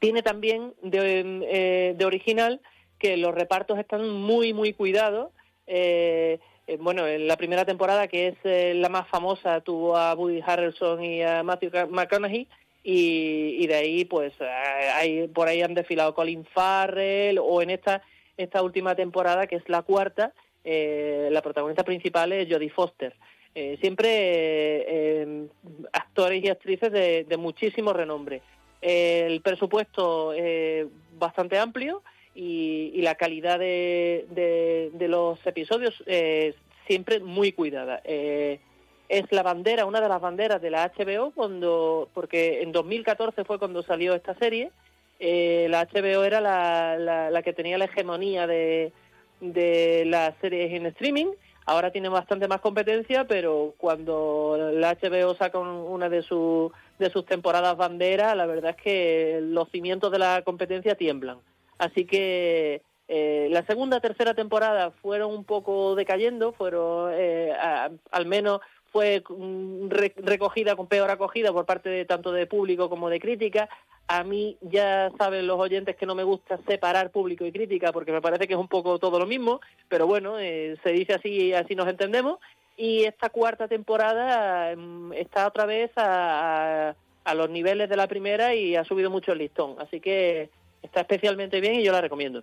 [0.00, 2.60] tiene también de, eh, original
[2.98, 5.32] que los repartos están muy, muy cuidados.
[5.66, 6.40] Eh,
[6.78, 11.22] bueno, en la primera temporada, que es la más famosa, tuvo a Woody Harrelson y
[11.22, 12.48] a Matthew McConaughey,
[12.86, 14.32] y, de ahí, pues,
[14.94, 18.02] hay, por ahí han desfilado Colin Farrell, o en esta
[18.36, 20.32] esta última temporada, que es la cuarta,
[20.64, 23.14] eh, la protagonista principal es Jodie Foster.
[23.54, 25.46] Eh, siempre eh,
[25.92, 28.42] actores y actrices de, muchísimo renombre.
[28.80, 32.02] el presupuesto es bastante amplio
[32.34, 36.54] y, la calidad de, los episodios es
[36.86, 38.00] siempre muy cuidada.
[38.04, 43.58] es la bandera, una de las banderas de la HBO, cuando porque en 2014 fue
[43.58, 44.70] cuando salió esta serie
[45.20, 48.92] eh, la HBO era la, que tenía la hegemonía de,
[49.40, 51.28] de las series en streaming.
[51.66, 56.18] Ahora tiene bastante más competencia, pero cuando la HBO saca una de,
[56.98, 61.38] de sus temporadas bandera, la verdad es que los cimientos de la competencia tiemblan.
[61.78, 67.52] Así que eh, la segunda, tercera temporada fueron un poco decayendo, fueron eh,
[68.10, 68.60] al menos
[68.94, 69.24] fue
[70.18, 73.68] recogida con peor acogida por parte de tanto de público como de crítica.
[74.06, 78.12] A mí ya saben los oyentes que no me gusta separar público y crítica porque
[78.12, 81.52] me parece que es un poco todo lo mismo, pero bueno, eh, se dice así
[81.52, 82.38] así nos entendemos.
[82.76, 88.54] Y esta cuarta temporada mm, está otra vez a, a, los niveles de la primera
[88.54, 89.74] y ha subido mucho el listón.
[89.80, 90.50] Así que
[90.86, 92.42] está especialmente bien y yo la recomiendo.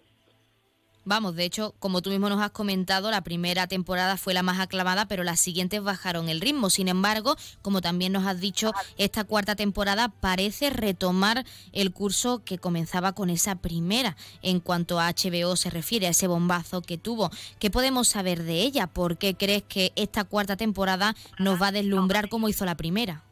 [1.04, 4.60] Vamos, de hecho, como tú mismo nos has comentado, la primera temporada fue la más
[4.60, 6.70] aclamada, pero las siguientes bajaron el ritmo.
[6.70, 12.60] Sin embargo, como también nos has dicho, esta cuarta temporada parece retomar el curso que
[12.60, 17.32] comenzaba con esa primera en cuanto a HBO se refiere, a ese bombazo que tuvo.
[17.58, 18.86] ¿Qué podemos saber de ella?
[18.86, 23.24] ¿Por qué crees que esta cuarta temporada nos va a deslumbrar como hizo la primera?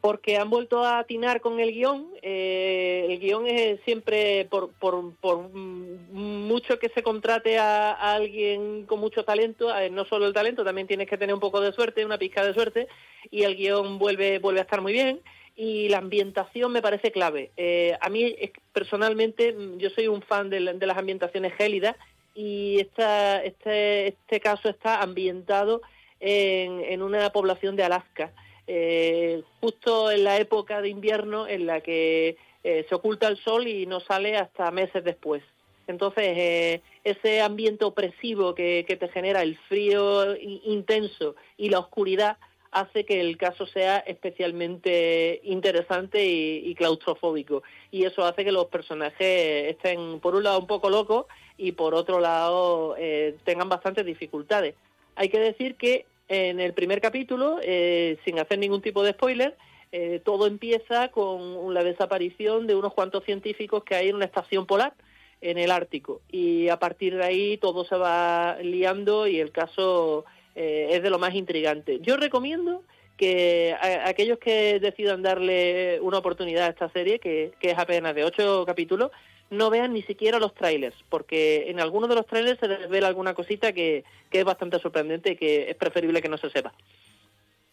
[0.00, 2.06] Porque han vuelto a atinar con el guion.
[2.22, 9.00] Eh, el guion es siempre, por, por, por, mucho que se contrate a, alguien con
[9.00, 12.18] mucho talento, no solo el talento, también tienes que tener un poco de suerte, una
[12.18, 12.88] pizca de suerte,
[13.30, 15.20] y el guion vuelve, vuelve a estar muy bien.
[15.56, 17.50] Y la ambientación me parece clave.
[17.56, 18.36] Eh, a mí,
[18.72, 21.96] personalmente, yo soy un fan de, las ambientaciones gélidas
[22.32, 25.82] y esta, este, este caso está ambientado
[26.20, 28.32] en, en una población de Alaska
[28.70, 33.66] eh, justo en la época de invierno en la que eh, se oculta el sol
[33.66, 35.42] y no sale hasta meses después.
[35.86, 42.36] Entonces, eh, ese ambiente opresivo que, te genera el frío intenso y la oscuridad
[42.70, 47.62] hace que el caso sea especialmente interesante y, claustrofóbico.
[47.90, 51.24] Y eso hace que los personajes estén, por un lado, un poco locos
[51.56, 52.96] y por otro lado,
[53.44, 54.74] tengan bastantes dificultades.
[55.16, 59.56] Hay que decir que en el primer capítulo, eh, sin hacer ningún tipo de spoiler,
[59.90, 64.66] eh, todo empieza con la desaparición de unos cuantos científicos que hay en una estación
[64.66, 64.92] polar
[65.40, 66.20] en el Ártico.
[66.30, 71.10] Y a partir de ahí todo se va liando y el caso eh, es de
[71.10, 72.00] lo más intrigante.
[72.00, 72.82] Yo recomiendo
[73.16, 78.22] que aquellos que decidan darle una oportunidad a esta serie, que, que es apenas de
[78.22, 79.10] ocho capítulos,
[79.50, 83.34] no vean ni siquiera los trailers, porque en algunos de los trailers se desvela alguna
[83.34, 86.72] cosita que, es bastante sorprendente y que es preferible que no se sepa.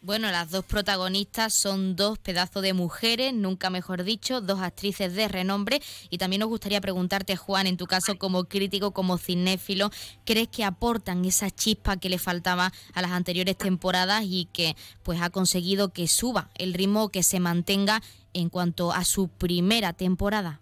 [0.00, 5.26] Bueno, las dos protagonistas son dos pedazos de mujeres, nunca mejor dicho, dos actrices de
[5.26, 5.80] renombre.
[6.10, 9.90] Y también nos gustaría preguntarte, Juan, en tu caso como crítico, como cinéfilo,
[10.24, 15.20] ¿crees que aportan esa chispa que le faltaba a las anteriores temporadas y que pues
[15.20, 18.00] ha conseguido que suba el ritmo, que se mantenga
[18.32, 20.60] en cuanto a su primera temporada?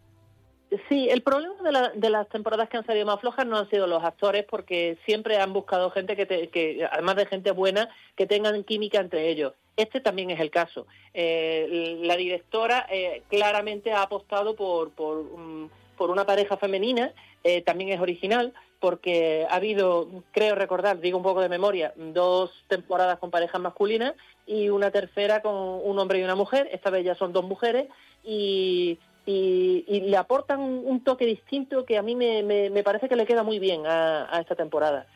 [0.89, 4.03] Sí, el problema de, las temporadas que han salido más flojas no han sido los
[4.03, 9.29] actores, porque siempre han buscado gente que, además de gente buena, que tengan química entre
[9.29, 9.53] ellos.
[9.77, 10.87] Este también es el caso.
[11.13, 17.13] Eh, la directora eh, claramente ha apostado por, por, mm, una pareja femenina,
[17.43, 22.51] eh, también es original, porque ha habido, creo recordar, digo un poco de memoria, dos
[22.69, 24.15] temporadas con parejas masculinas
[24.47, 26.69] y una tercera con un hombre y una mujer.
[26.73, 27.89] Esta vez ya son dos mujeres
[28.23, 33.43] y y, le aportan un, toque distinto que a mí me, parece que le queda
[33.43, 35.07] muy bien a, esta temporada.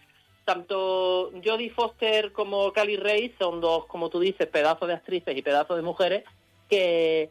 [0.44, 5.42] tanto Jodie Foster como Cali Ray son dos, como tú dices, pedazos de actrices y
[5.42, 6.24] pedazos de mujeres
[6.68, 7.30] que,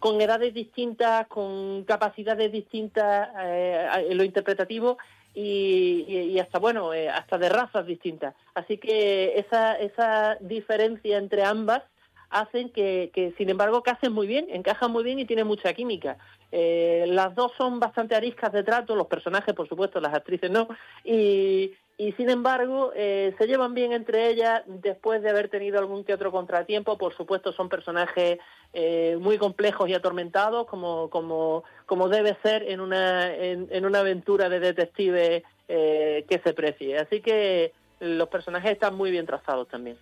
[0.00, 4.98] con edades distintas, con capacidades distintas eh, en lo interpretativo
[5.34, 8.34] y, hasta, bueno, eh, hasta de razas distintas.
[8.54, 11.84] Así que esa, esa diferencia entre ambas
[12.30, 16.18] hacen que, sin embargo, casen muy bien, encajan muy bien y tienen mucha química.
[16.52, 20.68] Eh, las dos son bastante ariscas de trato, los personajes, por supuesto, las actrices no,
[21.04, 21.74] y,
[22.16, 26.30] sin embargo eh, se llevan bien entre ellas después de haber tenido algún que otro
[26.30, 26.96] contratiempo.
[26.96, 28.38] Por supuesto, son personajes
[28.72, 34.48] eh, muy complejos y atormentados, como, como, como debe ser en una, en, una aventura
[34.48, 36.98] de detective que se precie.
[36.98, 39.98] Así que los personajes están muy bien trazados también.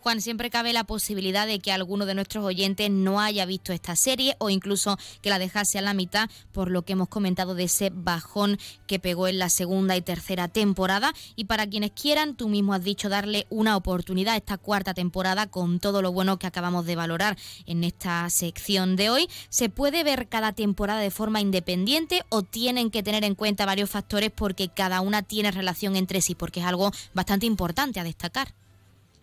[0.00, 3.96] Juan, siempre cabe la posibilidad de que alguno de nuestros oyentes no haya visto esta
[3.96, 7.64] serie o incluso que la dejase a la mitad por lo que hemos comentado de
[7.64, 11.12] ese bajón que pegó en la segunda y tercera temporada.
[11.34, 15.48] Y para quienes quieran, tú mismo has dicho darle una oportunidad a esta cuarta temporada
[15.48, 17.36] con todo lo bueno que acabamos de valorar
[17.66, 19.28] en esta sección de hoy.
[19.48, 23.90] ¿Se puede ver cada temporada de forma independiente o tienen que tener en cuenta varios
[23.90, 26.34] factores porque cada una tiene relación entre sí?
[26.34, 28.54] Porque es algo bastante importante a destacar.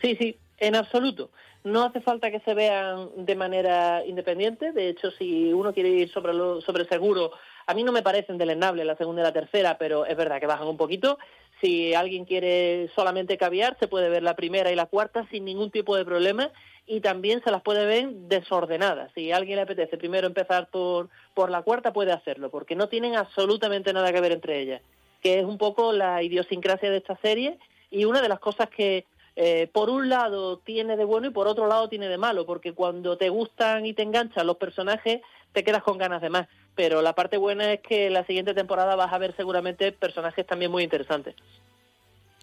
[0.02, 1.30] Sí, sí, en absoluto.
[1.64, 4.72] No hace falta que se vean de manera independiente.
[4.72, 7.32] De hecho, si uno quiere ir sobre, lo, sobre seguro,
[7.68, 10.48] a mí no me parecen delenables la segunda y la tercera, pero es verdad que
[10.48, 11.18] bajan un poquito.
[11.62, 15.70] Si alguien quiere solamente caviar, se puede ver la primera y la cuarta sin ningún
[15.70, 16.50] tipo de problema
[16.86, 19.12] y también se las puede ver desordenadas.
[19.16, 22.90] Si a alguien le apetece primero empezar por, por la cuarta, puede hacerlo, porque no
[22.90, 24.82] tienen absolutamente nada que ver entre ellas,
[25.22, 27.58] que es un poco la idiosincrasia de esta serie
[27.90, 29.06] y una de las cosas que
[29.36, 32.74] eh, por un lado tiene de bueno y por otro lado tiene de malo, porque
[32.74, 35.22] cuando te gustan y te enganchan los personajes,
[35.54, 36.48] te quedas con ganas de más.
[36.76, 40.72] Pero la parte buena es que la siguiente temporada vas a ver seguramente personajes también
[40.72, 41.36] muy interesantes.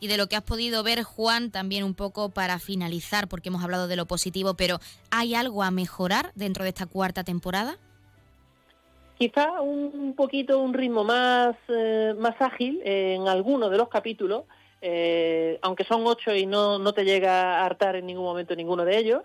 [0.00, 3.62] Y de lo que has podido ver, Juan, también un poco para finalizar, porque hemos
[3.62, 4.78] hablado de lo positivo, pero
[5.10, 7.76] ¿hay algo a mejorar dentro de esta cuarta temporada?
[9.18, 14.44] Quizá un poquito un ritmo más, eh, más ágil en algunos de los capítulos,
[14.82, 18.84] eh, aunque son ocho y no, no te llega a hartar en ningún momento ninguno
[18.84, 19.22] de ellos,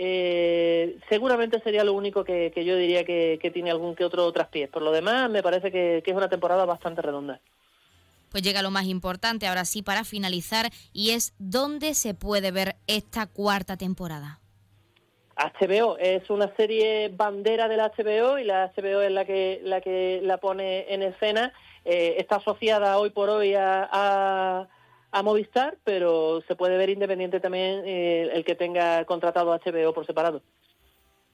[0.00, 4.68] eh, seguramente sería lo único que, yo diría que, tiene algún que otro traspiés.
[4.68, 7.40] Por lo demás, me parece que, es una temporada bastante redonda.
[8.30, 12.76] Pues llega lo más importante ahora sí para finalizar y es dónde se puede ver
[12.86, 14.38] esta cuarta temporada.
[15.36, 19.80] HBO es una serie bandera de la HBO y la HBO es la que la
[19.80, 21.52] que la pone en escena.
[21.84, 24.68] Eh, está asociada hoy por hoy a a
[25.22, 30.42] Movistar, pero se puede ver independiente también eh, el que tenga contratado HBO por separado.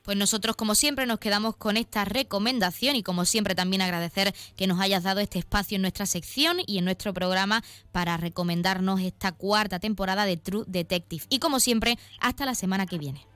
[0.05, 4.67] Pues nosotros, como siempre, nos quedamos con esta recomendación y, como siempre, también agradecer que
[4.67, 9.33] nos hayas dado este espacio en nuestra sección y en nuestro programa para recomendarnos esta
[9.33, 11.25] cuarta temporada de True Detective.
[11.31, 13.27] Y, como siempre, hasta la semana que viene.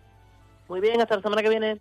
[0.68, 1.80] Muy bien, hasta la semana que viene.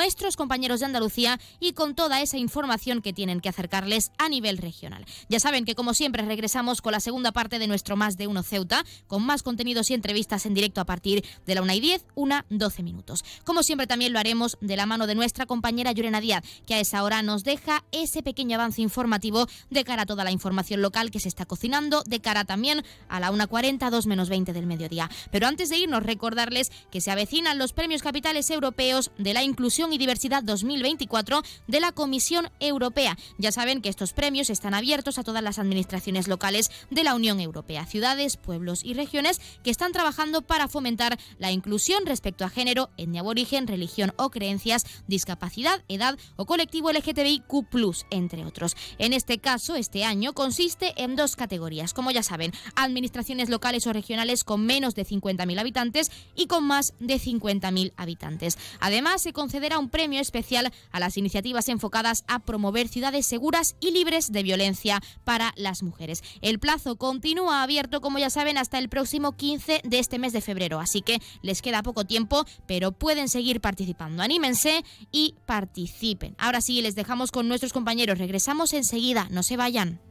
[0.37, 5.05] compañeros de Andalucía y con toda esa información que tienen que acercarles a nivel regional.
[5.29, 8.43] Ya saben que como siempre regresamos con la segunda parte de nuestro Más de Uno
[8.43, 12.05] Ceuta, con más contenidos y entrevistas en directo a partir de la 1 y 10,
[12.15, 13.23] una 12 minutos.
[13.43, 16.79] Como siempre también lo haremos de la mano de nuestra compañera Llorena Díaz, que a
[16.79, 21.11] esa hora nos deja ese pequeño avance informativo de cara a toda la información local
[21.11, 25.09] que se está cocinando, de cara también a la 1.40, 2 menos 20 del mediodía.
[25.31, 29.90] Pero antes de irnos, recordarles que se avecinan los premios capitales europeos de la inclusión
[29.93, 33.17] y Diversidad 2024 de la Comisión Europea.
[33.37, 37.39] Ya saben que estos premios están abiertos a todas las administraciones locales de la Unión
[37.39, 42.89] Europea, ciudades, pueblos y regiones que están trabajando para fomentar la inclusión respecto a género,
[42.97, 48.75] etnia aborigen, religión o creencias, discapacidad, edad o colectivo LGTBIQ+, entre otros.
[48.97, 53.93] En este caso, este año consiste en dos categorías, como ya saben, administraciones locales o
[53.93, 58.57] regionales con menos de 50.000 habitantes y con más de 50.000 habitantes.
[58.79, 63.91] Además, se concederá un premio especial a las iniciativas enfocadas a promover ciudades seguras y
[63.91, 66.23] libres de violencia para las mujeres.
[66.41, 70.41] El plazo continúa abierto, como ya saben, hasta el próximo 15 de este mes de
[70.41, 74.23] febrero, así que les queda poco tiempo, pero pueden seguir participando.
[74.23, 76.35] Anímense y participen.
[76.37, 78.17] Ahora sí, les dejamos con nuestros compañeros.
[78.17, 80.10] Regresamos enseguida, no se vayan.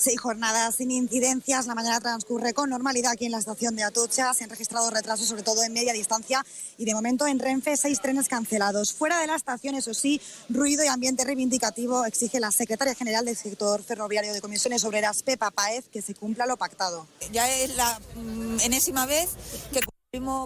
[0.00, 1.66] Seis jornadas sin incidencias.
[1.66, 4.32] La mañana transcurre con normalidad aquí en la estación de Atocha.
[4.32, 6.42] Se han registrado retrasos, sobre todo en media distancia.
[6.78, 8.94] Y de momento en Renfe, seis trenes cancelados.
[8.94, 13.36] Fuera de la estación, eso sí, ruido y ambiente reivindicativo exige la secretaria general del
[13.36, 17.06] sector ferroviario de Comisiones Obreras, Pepa Paez, que se cumpla lo pactado.
[17.30, 19.28] Ya es la mm, enésima vez
[19.70, 19.80] que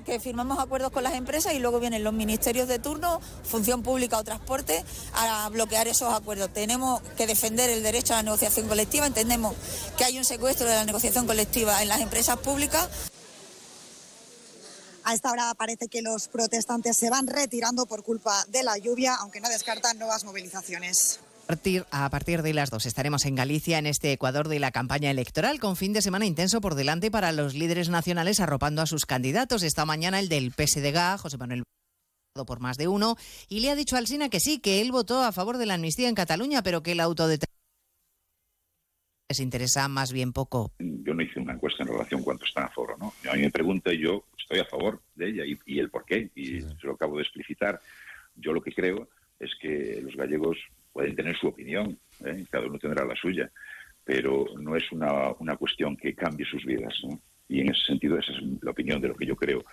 [0.05, 4.19] que firmamos acuerdos con las empresas y luego vienen los ministerios de turno, función pública
[4.19, 4.85] o transporte,
[5.15, 6.53] a bloquear esos acuerdos.
[6.53, 9.55] Tenemos que defender el derecho a la negociación colectiva, entendemos
[9.97, 12.91] que hay un secuestro de la negociación colectiva en las empresas públicas.
[15.05, 19.15] A esta hora parece que los protestantes se van retirando por culpa de la lluvia,
[19.15, 21.21] aunque no descartan nuevas movilizaciones.
[21.47, 25.61] A partir de las dos estaremos en Galicia, en este Ecuador de la campaña electoral,
[25.61, 29.63] con fin de semana intenso por delante para los líderes nacionales arropando a sus candidatos.
[29.63, 31.65] Esta mañana el del PSDG, José Manuel
[32.47, 33.17] por más de uno,
[33.49, 35.75] y le ha dicho al SINA que sí, que él votó a favor de la
[35.75, 37.55] amnistía en Cataluña, pero que el autodeterminación
[39.29, 40.73] les interesa más bien poco.
[40.79, 43.13] Yo no hice una encuesta en relación a cuánto están a favor o no.
[43.31, 46.31] A mí me pregunta y yo estoy a favor de ella y, el por qué,
[46.35, 47.81] y se lo acabo de explicitar.
[48.35, 50.57] Yo lo que creo es que los gallegos
[50.95, 52.47] pueden tener su opinión, ¿eh?
[52.49, 53.51] cada uno tendrá la suya,
[54.05, 56.95] pero no es una, una cuestión que cambie sus vidas.
[57.49, 59.65] Y en ese sentido, esa es la opinión de lo que yo creo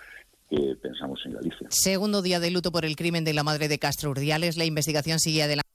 [0.50, 1.68] que pensamos en Galicia.
[1.70, 4.56] Segundo día de luto por el crimen de la madre de Castro Urdiales.
[4.58, 5.71] La investigación sigue adelante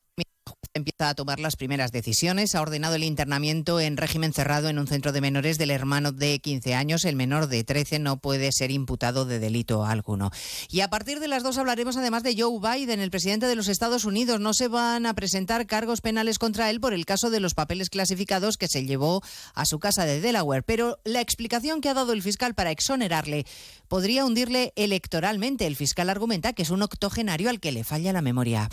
[1.00, 2.56] a tomar las primeras decisiones.
[2.56, 6.40] Ha ordenado el internamiento en régimen cerrado en un centro de menores del hermano de
[6.40, 7.06] 15 años.
[7.06, 10.32] El menor de 13 no puede ser imputado de delito alguno.
[10.70, 13.68] Y a partir de las dos hablaremos además de Joe Biden, el presidente de los
[13.68, 14.40] Estados Unidos.
[14.40, 17.90] No se van a presentar cargos penales contra él por el caso de los papeles
[17.90, 19.22] clasificados que se llevó
[19.54, 20.64] a su casa de Delaware.
[20.64, 23.46] Pero la explicación que ha dado el fiscal para exonerarle
[23.88, 25.68] podría hundirle electoralmente.
[25.68, 28.70] El fiscal argumenta que es un octogenario al que le falla la memoria.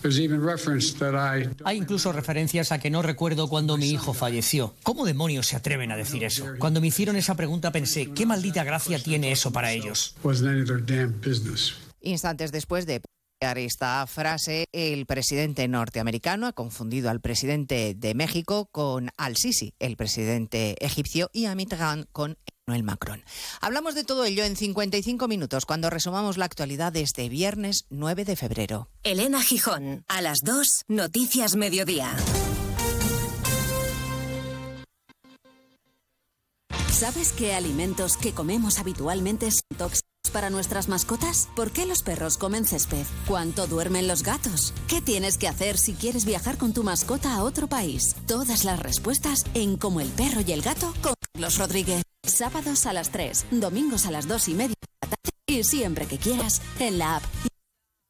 [1.65, 4.74] Hay incluso referencias a que no recuerdo cuando mi hijo falleció.
[4.82, 6.47] ¿Cómo demonios se atreven a decir eso?
[6.59, 10.16] Cuando me hicieron esa pregunta pensé, ¿qué maldita gracia tiene eso para ellos?
[12.01, 13.03] Instantes después de
[13.57, 20.76] esta frase, el presidente norteamericano ha confundido al presidente de México con al-Sisi, el presidente
[20.80, 23.25] egipcio, y a Mitterrand con Emmanuel Macron.
[23.61, 28.25] Hablamos de todo ello en 55 minutos cuando resumamos la actualidad de este viernes 9
[28.25, 28.89] de febrero.
[29.03, 32.11] Elena Gijón, a las 2, Noticias Mediodía.
[36.91, 40.15] ¿Sabes qué alimentos que comemos habitualmente son tóxicos?
[40.33, 41.49] para nuestras mascotas?
[41.55, 43.07] ¿Por qué los perros comen césped?
[43.29, 44.75] ¿Cuánto duermen los gatos?
[44.89, 48.17] ¿Qué tienes que hacer si quieres viajar con tu mascota a otro país?
[48.27, 52.03] Todas las respuestas en Como el perro y el gato con Carlos Rodríguez.
[52.27, 54.75] Sábados a las 3, domingos a las 2 y media
[55.47, 57.22] y siempre que quieras en la app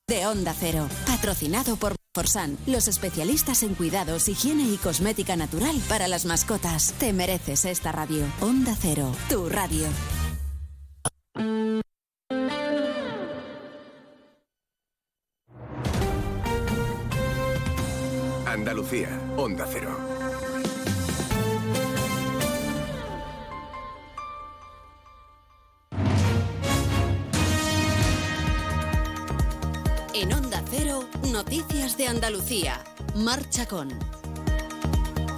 [0.08, 0.88] de Onda Cero.
[1.06, 6.94] Patrocinado por Forsan, los especialistas en cuidados, higiene y cosmética natural para las mascotas.
[6.98, 8.24] Te mereces esta radio.
[8.40, 9.88] Onda Cero, tu radio.
[18.46, 20.13] Andalucía, Onda Cero.
[31.34, 32.80] Noticias de Andalucía.
[33.16, 33.88] Marcha con.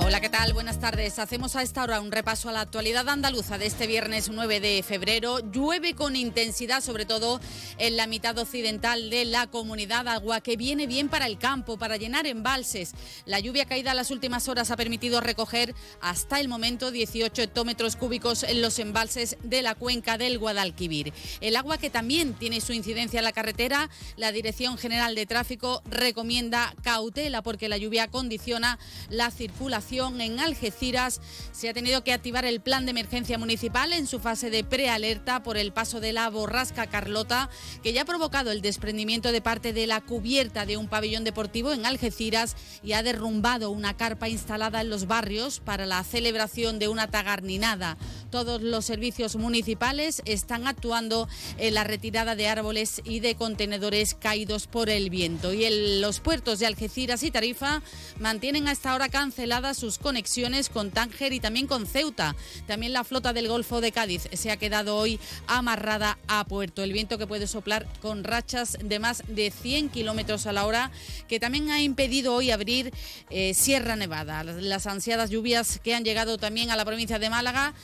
[0.07, 0.53] Hola, ¿qué tal?
[0.53, 1.19] Buenas tardes.
[1.19, 4.85] Hacemos a esta hora un repaso a la actualidad andaluza de este viernes 9 de
[4.85, 5.41] febrero.
[5.51, 7.41] Llueve con intensidad, sobre todo
[7.79, 11.97] en la mitad occidental de la comunidad, agua que viene bien para el campo, para
[11.97, 12.93] llenar embalses.
[13.25, 17.97] La lluvia caída en las últimas horas ha permitido recoger hasta el momento 18 hectómetros
[17.97, 21.13] cúbicos en los embalses de la cuenca del Guadalquivir.
[21.41, 25.83] El agua que también tiene su incidencia en la carretera, la Dirección General de Tráfico
[25.91, 28.79] recomienda cautela porque la lluvia condiciona
[29.11, 31.23] la circulación en Algeciras.
[31.53, 35.43] Se ha tenido que activar el plan de emergencia municipal en su fase de prealerta
[35.43, 37.49] por el paso de la borrasca Carlota,
[37.83, 41.73] que ya ha provocado el desprendimiento de parte de la cubierta de un pabellón deportivo
[41.73, 46.89] en Algeciras y ha derrumbado una carpa instalada en los barrios para la celebración de
[46.89, 47.97] una tagarninada.
[48.31, 51.27] Todos los servicios municipales están actuando
[51.57, 55.55] en la retirada de árboles y de contenedores caídos por el viento.
[55.55, 57.81] Y en los puertos de Algeciras y Tarifa
[58.21, 62.34] mantienen hasta ahora canceladas sus conexiones con Tánger y también con Ceuta.
[62.66, 66.82] También la flota del Golfo de Cádiz se ha quedado hoy amarrada a puerto.
[66.82, 70.91] El viento que puede soplar con rachas de más de 100 kilómetros a la hora,
[71.28, 72.93] que también ha impedido hoy abrir
[73.30, 74.45] eh, Sierra Nevada.
[74.45, 77.74] Las ansiadas lluvias que han llegado también a la provincia de Málaga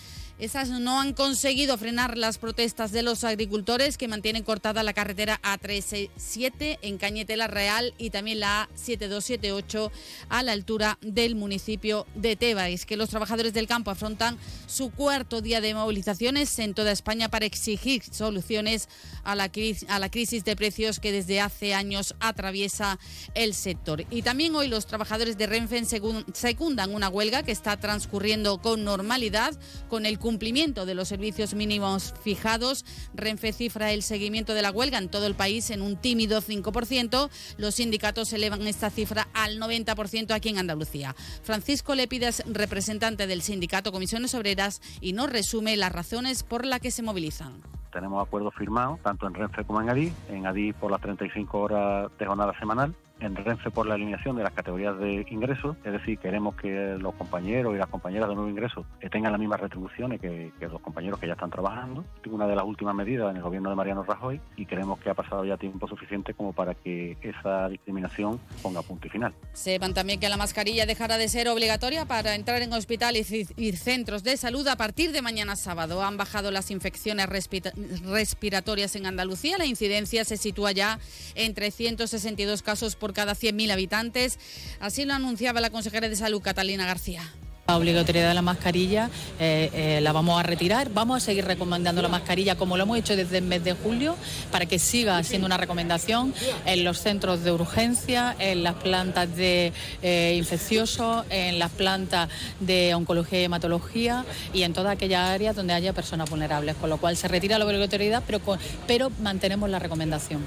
[0.43, 5.41] esas no han conseguido frenar las protestas de los agricultores que mantienen cortada la carretera
[5.45, 9.93] A37 en Cañetela Real y también la A7278
[10.31, 14.37] a la altura del municipio de Tebais, que los trabajadores del campo afrontan
[14.67, 18.89] su cuarto día de movilizaciones en toda España para exigir soluciones
[19.23, 19.49] a la,
[19.87, 22.99] a la crisis de precios que desde hace años atraviesa
[23.35, 24.07] el sector.
[24.11, 25.85] Y también hoy los trabajadores de Renfe
[26.33, 29.57] secundan una huelga que está transcurriendo con normalidad
[29.89, 32.85] con el cumplimiento de los servicios mínimos fijados.
[33.15, 37.31] Renfe cifra el seguimiento de la huelga en todo el país en un tímido 5%.
[37.59, 41.15] Los sindicatos elevan esta cifra al 90% aquí en Andalucía.
[41.43, 46.91] Francisco Lepidas, representante del sindicato Comisiones Obreras, y nos resume las razones por las que
[46.91, 47.63] se movilizan
[47.93, 52.11] tenemos acuerdos firmados tanto en Renfe como en Adif, en Adif por las 35 horas
[52.19, 56.19] de jornada semanal en Renfe por la eliminación de las categorías de ingresos, es decir,
[56.19, 60.53] queremos que los compañeros y las compañeras de nuevo ingreso tengan las mismas retribuciones que,
[60.61, 62.05] los compañeros que ya están trabajando.
[62.31, 65.15] Una de las últimas medidas en el gobierno de Mariano Rajoy y creemos que ha
[65.15, 69.35] pasado ya tiempo suficiente como para que esa discriminación ponga punto y final.
[69.53, 74.23] Sepan también que la mascarilla dejará de ser obligatoria para entrar en hospitales y centros
[74.23, 76.03] de salud a partir de mañana sábado.
[76.03, 79.59] Han bajado las infecciones respiratorias en Andalucía.
[79.59, 80.99] La incidencia se sitúa ya
[81.35, 84.39] en 362 casos por cada 100.000 habitantes.
[84.81, 87.33] Así lo anunciaba la consejera de Salud, Catalina García.
[87.69, 89.09] La obligatoriedad de la mascarilla
[89.39, 90.91] eh, eh, la vamos a retirar.
[90.93, 94.17] Vamos a seguir recomendando la mascarilla como lo hemos hecho desde el mes de julio
[94.51, 96.35] para que siga siendo una recomendación
[96.67, 102.97] en los centros de urgencia, en las plantas de eh, infecciosos, en las plantas de
[102.97, 106.75] oncología y hematología y en todas aquellas áreas donde haya personas vulnerables.
[106.75, 108.41] Con lo cual se retira la obligatoriedad, pero,
[108.89, 110.43] pero mantenemos la recomendación.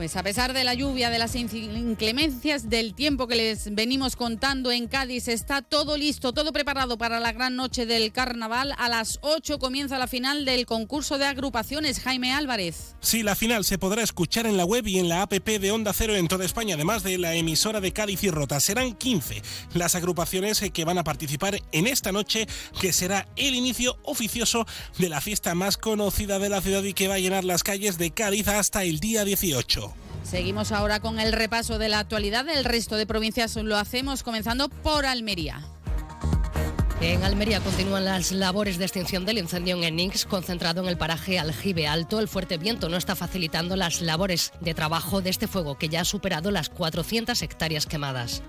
[0.00, 4.72] Pues a pesar de la lluvia, de las inclemencias, del tiempo que les venimos contando
[4.72, 8.74] en Cádiz, está todo listo, todo preparado para la gran noche del carnaval.
[8.78, 12.00] A las 8 comienza la final del concurso de agrupaciones.
[12.00, 12.96] Jaime Álvarez.
[13.00, 15.92] Sí, la final se podrá escuchar en la web y en la app de Onda
[15.92, 18.58] Cero en toda España, además de la emisora de Cádiz y Rota.
[18.58, 19.42] Serán 15
[19.74, 22.46] las agrupaciones que van a participar en esta noche,
[22.80, 27.08] que será el inicio oficioso de la fiesta más conocida de la ciudad y que
[27.08, 29.89] va a llenar las calles de Cádiz hasta el día 18.
[30.22, 33.56] Seguimos ahora con el repaso de la actualidad del resto de provincias.
[33.56, 35.60] Lo hacemos comenzando por Almería.
[37.00, 41.38] En Almería continúan las labores de extinción del incendio en Enix, concentrado en el paraje
[41.38, 42.20] Aljibe Alto.
[42.20, 46.02] El fuerte viento no está facilitando las labores de trabajo de este fuego, que ya
[46.02, 48.42] ha superado las 400 hectáreas quemadas.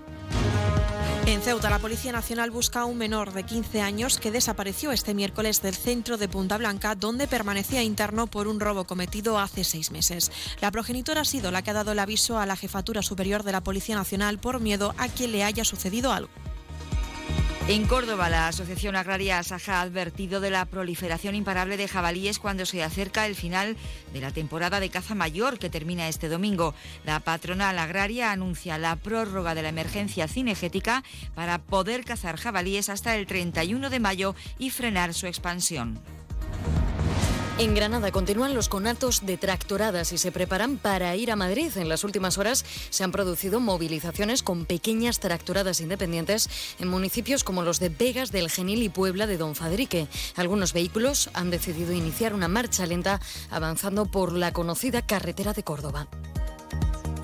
[1.24, 5.14] En Ceuta, la Policía Nacional busca a un menor de 15 años que desapareció este
[5.14, 9.92] miércoles del centro de Punta Blanca, donde permanecía interno por un robo cometido hace seis
[9.92, 10.32] meses.
[10.60, 13.52] La progenitora ha sido la que ha dado el aviso a la Jefatura Superior de
[13.52, 16.41] la Policía Nacional por miedo a que le haya sucedido algo.
[17.68, 22.66] En Córdoba, la Asociación Agraria Asaja ha advertido de la proliferación imparable de jabalíes cuando
[22.66, 23.76] se acerca el final
[24.12, 26.74] de la temporada de caza mayor que termina este domingo.
[27.06, 31.04] La patronal agraria anuncia la prórroga de la emergencia cinegética
[31.36, 36.00] para poder cazar jabalíes hasta el 31 de mayo y frenar su expansión.
[37.58, 41.70] En Granada continúan los conatos de tractoradas y se preparan para ir a Madrid.
[41.76, 46.48] En las últimas horas se han producido movilizaciones con pequeñas tractoradas independientes
[46.80, 50.08] en municipios como los de Vegas del Genil y Puebla de Don Fadrique.
[50.34, 56.08] Algunos vehículos han decidido iniciar una marcha lenta avanzando por la conocida carretera de Córdoba.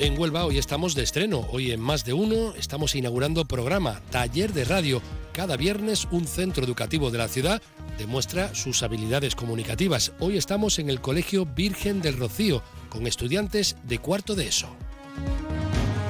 [0.01, 1.45] En Huelva hoy estamos de estreno.
[1.51, 5.03] Hoy en Más de Uno estamos inaugurando programa Taller de Radio.
[5.33, 7.61] Cada viernes un centro educativo de la ciudad
[7.99, 10.13] demuestra sus habilidades comunicativas.
[10.21, 14.69] Hoy estamos en el Colegio Virgen del Rocío con estudiantes de cuarto de ESO.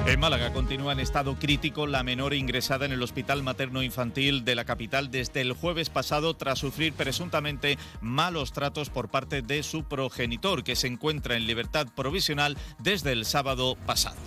[0.05, 4.55] En Málaga continúa en estado crítico la menor ingresada en el Hospital Materno Infantil de
[4.55, 9.83] la capital desde el jueves pasado tras sufrir presuntamente malos tratos por parte de su
[9.83, 14.17] progenitor, que se encuentra en libertad provisional desde el sábado pasado.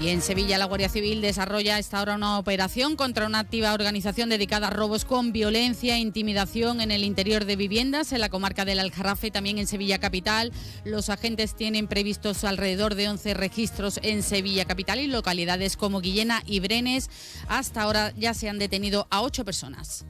[0.00, 4.28] Y en Sevilla la Guardia Civil desarrolla esta hora una operación contra una activa organización
[4.28, 8.64] dedicada a robos con violencia e intimidación en el interior de viviendas en la comarca
[8.64, 10.52] del Aljarafe y también en Sevilla Capital.
[10.84, 16.42] Los agentes tienen previstos alrededor de 11 registros en Sevilla Capital y localidades como Guillena
[16.46, 17.08] y Brenes.
[17.46, 20.04] Hasta ahora ya se han detenido a ocho personas.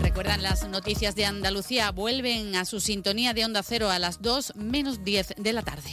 [0.00, 4.54] Recuerdan las noticias de Andalucía, vuelven a su sintonía de Onda Cero a las 2
[4.56, 5.90] menos 10 de la tarde.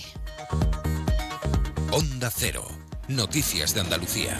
[1.93, 2.65] Onda Cero.
[3.09, 4.39] Noticias de Andalucía.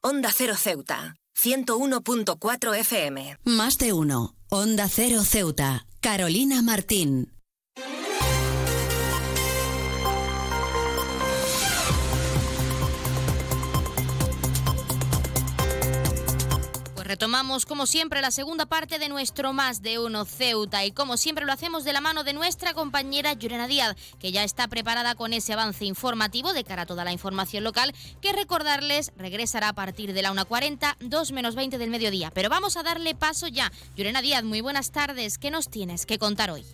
[0.00, 1.16] Onda Cero Ceuta.
[1.36, 3.36] 101.4 FM.
[3.46, 4.36] Más de uno.
[4.48, 5.86] Onda Cero Ceuta.
[6.00, 7.39] Carolina Martín.
[17.10, 21.44] Retomamos como siempre la segunda parte de nuestro Más de Uno Ceuta y como siempre
[21.44, 25.32] lo hacemos de la mano de nuestra compañera Yurena Díaz, que ya está preparada con
[25.32, 30.12] ese avance informativo de cara a toda la información local, que recordarles regresará a partir
[30.12, 32.30] de la 1.40, 2 menos 20 del mediodía.
[32.30, 33.72] Pero vamos a darle paso ya.
[33.96, 35.36] Yurena Díaz, muy buenas tardes.
[35.36, 36.64] ¿Qué nos tienes que contar hoy?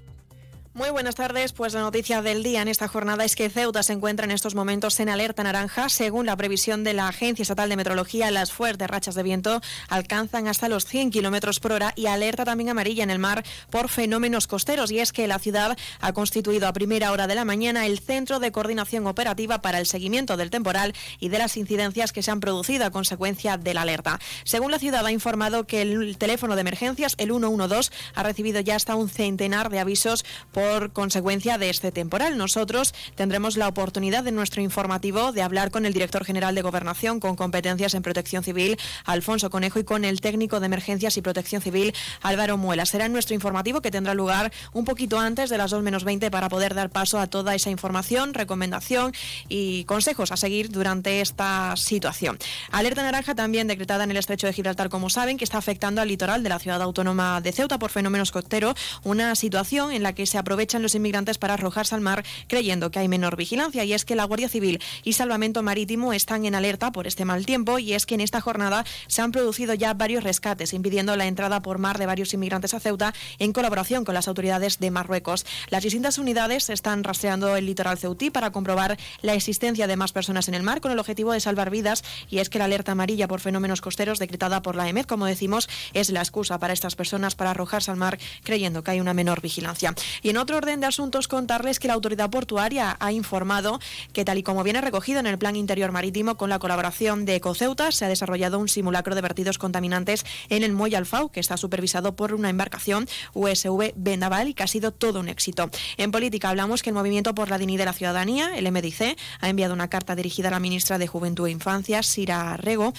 [0.76, 1.54] Muy buenas tardes.
[1.54, 4.54] Pues la noticia del día en esta jornada es que Ceuta se encuentra en estos
[4.54, 5.88] momentos en alerta naranja.
[5.88, 10.48] Según la previsión de la Agencia Estatal de Meteorología, las fuertes rachas de viento alcanzan
[10.48, 14.46] hasta los 100 kilómetros por hora y alerta también amarilla en el mar por fenómenos
[14.46, 14.90] costeros.
[14.90, 18.38] Y es que la ciudad ha constituido a primera hora de la mañana el centro
[18.38, 22.40] de coordinación operativa para el seguimiento del temporal y de las incidencias que se han
[22.40, 24.20] producido a consecuencia de la alerta.
[24.44, 28.76] Según la ciudad ha informado que el teléfono de emergencias, el 112, ha recibido ya
[28.76, 30.22] hasta un centenar de avisos
[30.52, 32.36] por consecuencia de este temporal.
[32.38, 37.20] Nosotros tendremos la oportunidad en nuestro informativo de hablar con el director general de Gobernación
[37.20, 41.62] con competencias en protección civil, Alfonso Conejo, y con el técnico de emergencias y protección
[41.62, 42.86] civil, Álvaro Muela.
[42.86, 46.48] Será nuestro informativo que tendrá lugar un poquito antes de las 2 menos 20 para
[46.48, 49.12] poder dar paso a toda esa información, recomendación
[49.48, 52.38] y consejos a seguir durante esta situación.
[52.70, 56.08] Alerta naranja también decretada en el estrecho de Gibraltar, como saben, que está afectando al
[56.08, 60.26] litoral de la ciudad autónoma de Ceuta por fenómenos costeros, una situación en la que
[60.26, 64.07] se aprovechan los inmigrantes para arrojarse al mar creyendo que hay menor vigilancia y es
[64.07, 67.92] que la Guardia Civil y Salvamento Marítimo están en alerta por este mal tiempo y
[67.92, 71.76] es que en esta jornada se han producido ya varios rescates impidiendo la entrada por
[71.76, 75.44] mar de varios inmigrantes a Ceuta en colaboración con las autoridades de Marruecos.
[75.68, 80.48] Las distintas unidades están rastreando el litoral ceutí para comprobar la existencia de más personas
[80.48, 83.28] en el mar con el objetivo de salvar vidas y es que la alerta amarilla
[83.28, 87.34] por fenómenos costeros decretada por la EMED, como decimos, es la excusa para estas personas
[87.34, 89.94] para arrojarse al mar creyendo que hay una menor vigilancia.
[90.22, 93.80] Y en otro orden de asuntos, contarles que la autoridad portuaria ha informado
[94.12, 97.36] que, tal y como viene recogido en el Plan Interior Marítimo con la colaboración de
[97.36, 101.57] Ecoceuta, se ha desarrollado un simulacro de vertidos contaminantes en el muelle Alfau, que está
[101.57, 105.70] supervisado por una embarcación USV Vendaval y que ha sido todo un éxito.
[105.97, 109.49] En política hablamos que el Movimiento por la Dignidad de la Ciudadanía, el MDC, ha
[109.49, 112.92] enviado una carta dirigida a la ministra de Juventud e Infancia, Sira Rego,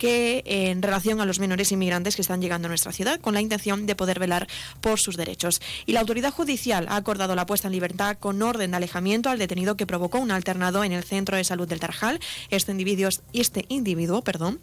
[0.00, 3.42] que en relación a los menores inmigrantes que están llegando a nuestra ciudad con la
[3.42, 4.48] intención de poder velar
[4.80, 5.60] por sus derechos.
[5.84, 9.38] Y la autoridad judicial ha acordado la puesta en libertad con orden de alejamiento al
[9.38, 12.18] detenido que provocó un alternado en el centro de salud del Tarjal.
[12.48, 14.58] Este individuo, este individuo perdón,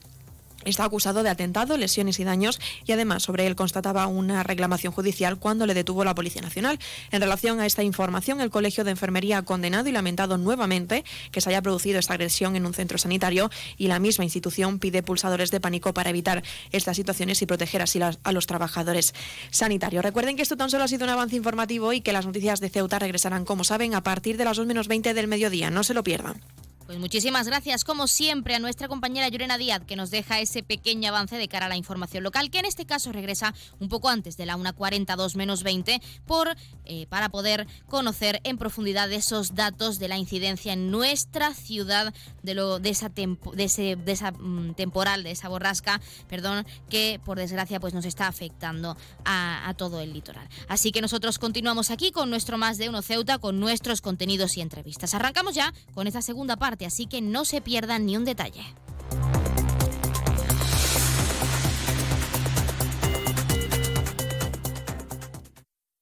[0.68, 5.40] Está acusado de atentado, lesiones y daños y además sobre él constataba una reclamación judicial
[5.40, 6.78] cuando le detuvo la Policía Nacional.
[7.12, 11.40] En relación a esta información, el Colegio de Enfermería ha condenado y lamentado nuevamente que
[11.40, 15.52] se haya producido esta agresión en un centro sanitario y la misma institución pide pulsadores
[15.52, 16.44] de pánico para evitar
[16.74, 19.16] estas situaciones y proteger así a los trabajadores
[19.52, 20.04] sanitarios.
[20.04, 22.70] Recuerden que esto tan solo ha sido un avance informativo y que las noticias de
[22.70, 25.72] Ceuta regresarán, como saben, a partir de las 2 menos 20 del mediodía.
[25.72, 26.42] No se lo pierdan.
[26.88, 31.10] Pues muchísimas gracias, como siempre, a nuestra compañera Llorena Díaz, que nos deja ese pequeño
[31.10, 34.38] avance de cara a la información local, que en este caso regresa un poco antes
[34.38, 40.08] de la 1.42 menos 20, por, eh, para poder conocer en profundidad esos datos de
[40.08, 45.24] la incidencia en nuestra ciudad, de, lo, de esa, de ese, de esa mm, temporal,
[45.24, 50.14] de esa borrasca, perdón, que por desgracia pues nos está afectando a, a todo el
[50.14, 50.48] litoral.
[50.70, 54.62] Así que nosotros continuamos aquí con nuestro Más de Uno Ceuta, con nuestros contenidos y
[54.62, 55.14] entrevistas.
[55.14, 58.64] Arrancamos ya con esta segunda parte así que no se pierdan ni un detalle.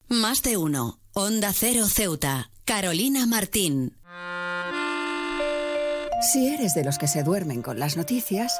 [0.07, 0.99] Más de uno.
[1.13, 2.51] Onda Cero Ceuta.
[2.63, 3.97] Carolina Martín.
[6.31, 8.59] Si eres de los que se duermen con las noticias,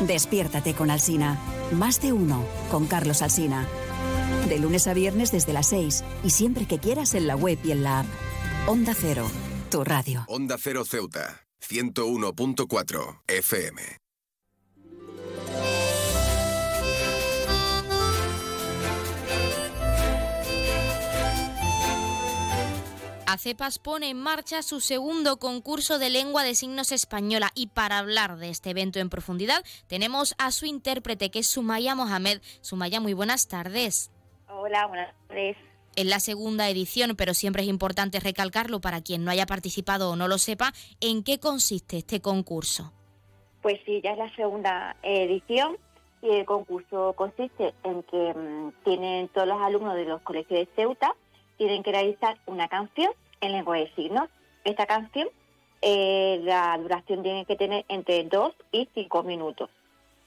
[0.00, 1.38] despiértate con Alsina.
[1.72, 3.66] Más de uno con Carlos Alsina.
[4.48, 7.72] De lunes a viernes desde las 6 y siempre que quieras en la web y
[7.72, 8.06] en la app.
[8.66, 9.28] Onda Cero,
[9.70, 10.24] tu radio.
[10.28, 14.05] Onda Cero Ceuta, 101.4 FM.
[23.36, 28.38] ACEPAS pone en marcha su segundo concurso de lengua de signos española y para hablar
[28.38, 32.40] de este evento en profundidad tenemos a su intérprete que es Sumaya Mohamed.
[32.62, 34.10] Sumaya, muy buenas tardes.
[34.48, 35.54] Hola, buenas tardes.
[35.96, 40.16] Es la segunda edición, pero siempre es importante recalcarlo para quien no haya participado o
[40.16, 40.72] no lo sepa,
[41.02, 42.94] ¿en qué consiste este concurso?
[43.60, 45.76] Pues sí, ya es la segunda edición
[46.22, 50.68] y el concurso consiste en que mm, tienen todos los alumnos de los colegios de
[50.74, 51.14] Ceuta,
[51.58, 54.28] tienen que realizar una canción en lengua de signos.
[54.64, 55.28] Esta canción,
[55.82, 59.70] eh, la duración tiene que tener entre 2 y 5 minutos.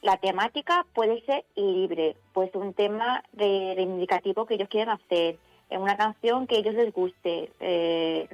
[0.01, 5.37] La temática puede ser libre, pues un tema reivindicativo que ellos quieran hacer,
[5.69, 8.27] en una canción que ellos les guste, eh,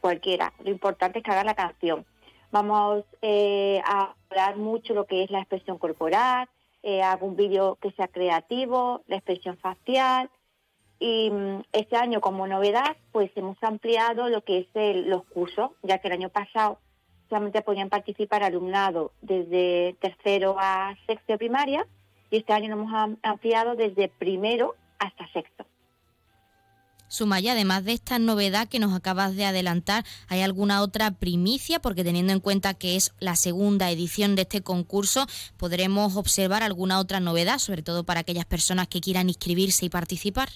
[0.00, 0.52] cualquiera.
[0.64, 2.06] Lo importante es que hagan la canción.
[2.50, 6.48] Vamos eh, a hablar mucho lo que es la expresión corporal,
[6.82, 10.30] eh, algún vídeo que sea creativo, la expresión facial.
[11.00, 15.98] Y mm, este año, como novedad, pues hemos ampliado lo que es los cursos, ya
[15.98, 16.78] que el año pasado
[17.28, 21.86] solamente podían participar alumnado desde tercero a sexto primaria
[22.30, 25.64] y este año lo hemos ampliado desde primero hasta sexto.
[27.08, 31.80] Sumaya, además de esta novedad que nos acabas de adelantar, ¿hay alguna otra primicia?
[31.80, 35.26] Porque teniendo en cuenta que es la segunda edición de este concurso,
[35.56, 40.50] podremos observar alguna otra novedad, sobre todo para aquellas personas que quieran inscribirse y participar.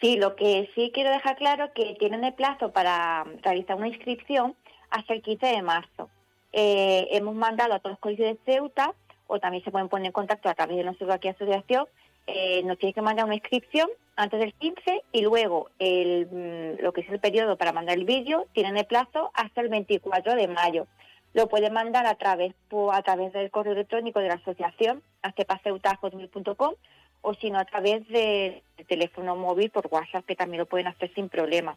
[0.00, 3.88] Sí, lo que sí quiero dejar claro es que tienen el plazo para realizar una
[3.88, 4.56] inscripción
[4.88, 6.08] hasta el 15 de marzo.
[6.52, 8.94] Eh, hemos mandado a todos los colegios de Ceuta,
[9.26, 11.86] o también se pueden poner en contacto a través de nuestra aquí asociación,
[12.26, 17.02] eh, nos tiene que mandar una inscripción antes del 15 y luego mm, lo que
[17.02, 20.86] es el periodo para mandar el vídeo tienen el plazo hasta el 24 de mayo.
[21.32, 22.54] Lo pueden mandar a través
[22.92, 26.74] a través del correo electrónico de la asociación acepaceuta.com
[27.22, 31.12] o si no a través del teléfono móvil por WhatsApp que también lo pueden hacer
[31.14, 31.76] sin problema.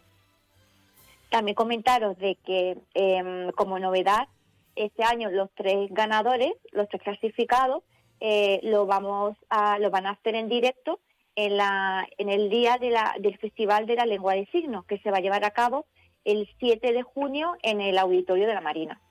[1.30, 4.28] También comentaros de que em, como novedad
[4.76, 7.84] este año los tres ganadores, los tres clasificados
[8.20, 11.00] eh, lo vamos a, lo van a hacer en directo
[11.36, 15.12] en, la, en el día de del Festival de la Lengua de Signos, que se
[15.12, 15.86] va a llevar a cabo
[16.24, 19.02] el 7 de junio en el Auditorio de la Marina.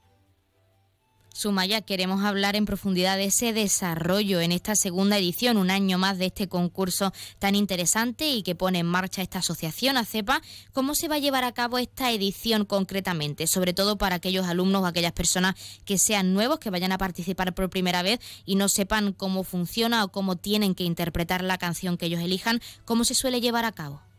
[1.34, 6.18] Sumaya, queremos hablar en profundidad de ese desarrollo en esta segunda edición, un año más
[6.18, 10.42] de este concurso tan interesante y que pone en marcha esta asociación ACEPA.
[10.72, 13.46] ¿Cómo se va a llevar a cabo esta edición concretamente?
[13.46, 15.54] Sobre todo para aquellos alumnos o aquellas personas
[15.84, 20.04] que sean nuevos, que vayan a participar por primera vez y no sepan cómo funciona
[20.04, 22.60] o cómo tienen que interpretar la canción que ellos elijan.
[22.84, 24.11] ¿Cómo se suele llevar a cabo?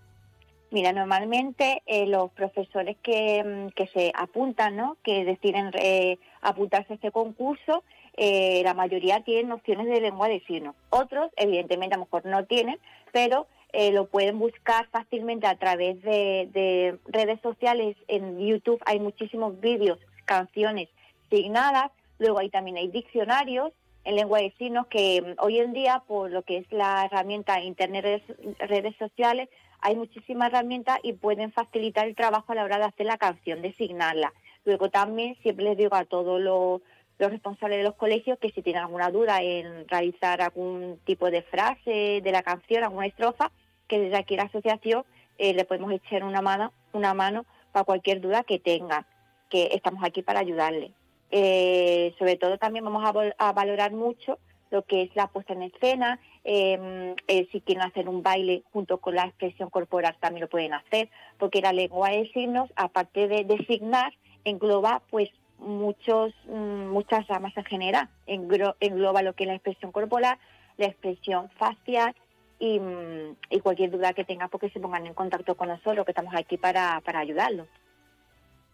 [0.73, 4.97] Mira, normalmente eh, los profesores que, mm, que, se apuntan, ¿no?
[5.03, 7.83] que deciden eh, apuntarse a este concurso,
[8.17, 10.75] eh, la mayoría tienen nociones de lengua de signos.
[10.89, 12.79] Otros, evidentemente, a lo mejor no tienen,
[13.11, 13.45] pero
[13.91, 17.95] lo pueden buscar fácilmente a través de, de, redes sociales.
[18.07, 20.89] En YouTube hay muchísimos vídeos, canciones
[21.29, 21.91] signadas.
[22.17, 23.73] Luego ahí también hay diccionarios
[24.05, 27.61] en lengua de signos que mm, hoy en día, por lo que es la herramienta
[27.61, 28.23] Internet,
[28.59, 29.49] redes sociales,
[29.83, 33.61] hay muchísimas herramientas y pueden facilitar el trabajo a la hora de hacer la canción,
[33.61, 34.33] de asignarla.
[34.63, 36.81] Luego también siempre les digo a todos los,
[37.19, 42.21] responsables de los colegios que si tienen alguna duda en realizar algún tipo de frase
[42.23, 43.51] de la canción, alguna estrofa,
[43.87, 45.03] que desde aquí la asociación
[45.37, 49.05] eh, le podemos echar una mano, una mano para cualquier duda que tengan,
[49.49, 50.91] que estamos aquí para ayudarle.
[51.29, 53.03] Eh, sobre todo también vamos
[53.37, 54.39] a valorar mucho
[54.73, 58.97] lo que es la puesta en escena, em, eh, si quieren hacer un baile junto
[58.97, 63.43] con la expresión corporal también lo pueden hacer, porque la lengua de signos, aparte de
[63.43, 64.13] designar,
[64.43, 70.39] engloba pues muchos mm, muchas ramas en general, engloba lo que es la expresión corporal,
[70.77, 72.15] la expresión facial
[72.57, 76.11] y, mm, y cualquier duda que tengan porque se pongan en contacto con nosotros, que
[76.13, 77.67] estamos aquí para, para ayudarlos.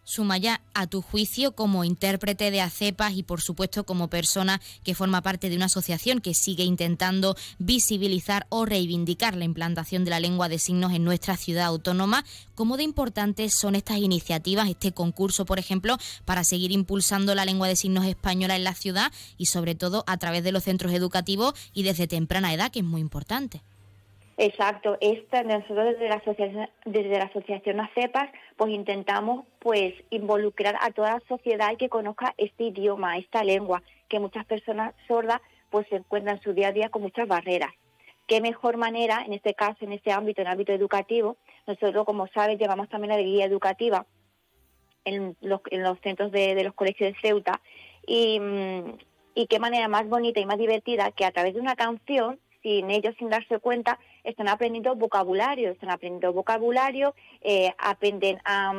[0.10, 5.22] Sumaya, a tu juicio como intérprete de ACEPAS y por supuesto como persona que forma
[5.22, 10.50] parte de una asociación que sigue intentando visibilizar o reivindicar la implantación de la lengua
[10.50, 15.60] de signos en nuestra ciudad autónoma, ¿cómo de importantes son estas iniciativas, este concurso, por
[15.60, 15.96] ejemplo,
[16.26, 20.18] para seguir impulsando la lengua de signos española en la ciudad y sobre todo a
[20.18, 23.62] través de los centros educativos y desde temprana edad, que es muy importante?
[24.42, 30.92] Exacto, esta, nosotros desde la asociación, desde la asociación ACEPAS, pues intentamos pues involucrar a
[30.92, 35.98] toda la sociedad que conozca este idioma, esta lengua, que muchas personas sordas pues se
[35.98, 37.72] encuentran en su día a día con muchas barreras.
[38.28, 41.36] Qué mejor manera, en este caso, en este ámbito, en el ámbito educativo,
[41.68, 44.06] nosotros, como sabes, llevamos también la guía educativa
[45.04, 47.60] en los, en los centros de, los colegios de Ceuta
[48.08, 48.92] mm,
[49.36, 52.92] y qué manera más bonita y más divertida que a través de una canción sin
[52.92, 58.74] ellos, sin darse cuenta, están aprendiendo vocabulario, están aprendiendo vocabulario, eh, aprenden a,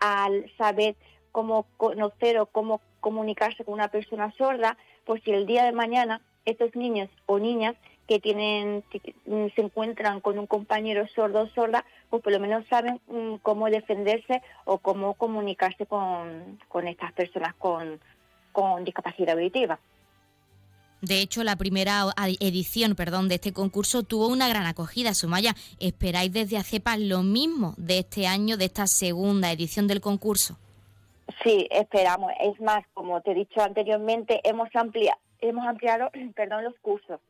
[0.00, 0.96] al saber
[1.32, 6.20] cómo conocer o cómo comunicarse con una persona sorda, por si el día de mañana
[6.44, 7.74] estos niños o niñas
[8.06, 13.00] que tienen se encuentran con un compañero sordo o sorda, pues por lo menos saben
[13.08, 19.78] mm, cómo defenderse o cómo comunicarse con, estas personas con discapacidad auditiva.
[21.04, 22.06] De hecho, la primera
[22.40, 25.12] edición perdón, de este concurso tuvo una gran acogida.
[25.12, 30.56] Sumaya, ¿esperáis desde ACEPA lo mismo de este año, de esta segunda edición del concurso?
[31.42, 32.32] Sí, esperamos.
[32.40, 37.20] Es más, como te he dicho anteriormente, hemos, ampliado, hemos ampliado perdón, los cursos.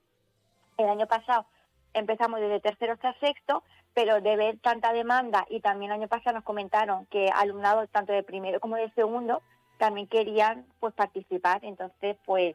[0.78, 1.46] El año pasado
[1.94, 6.36] empezamos desde tercero hasta sexto, pero de ver tanta demanda y también el año pasado
[6.36, 9.42] nos comentaron que alumnados tanto de primero como de segundo
[9.78, 11.64] también querían pues participar.
[11.64, 12.54] Entonces, pues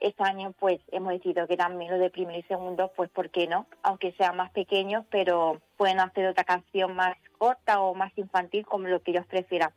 [0.00, 3.46] este año pues hemos decidido que también los de primero y segundo, pues ¿por qué
[3.46, 3.66] no?
[3.82, 8.88] Aunque sean más pequeños, pero pueden hacer otra canción más corta o más infantil, como
[8.88, 9.70] lo que ellos prefieran.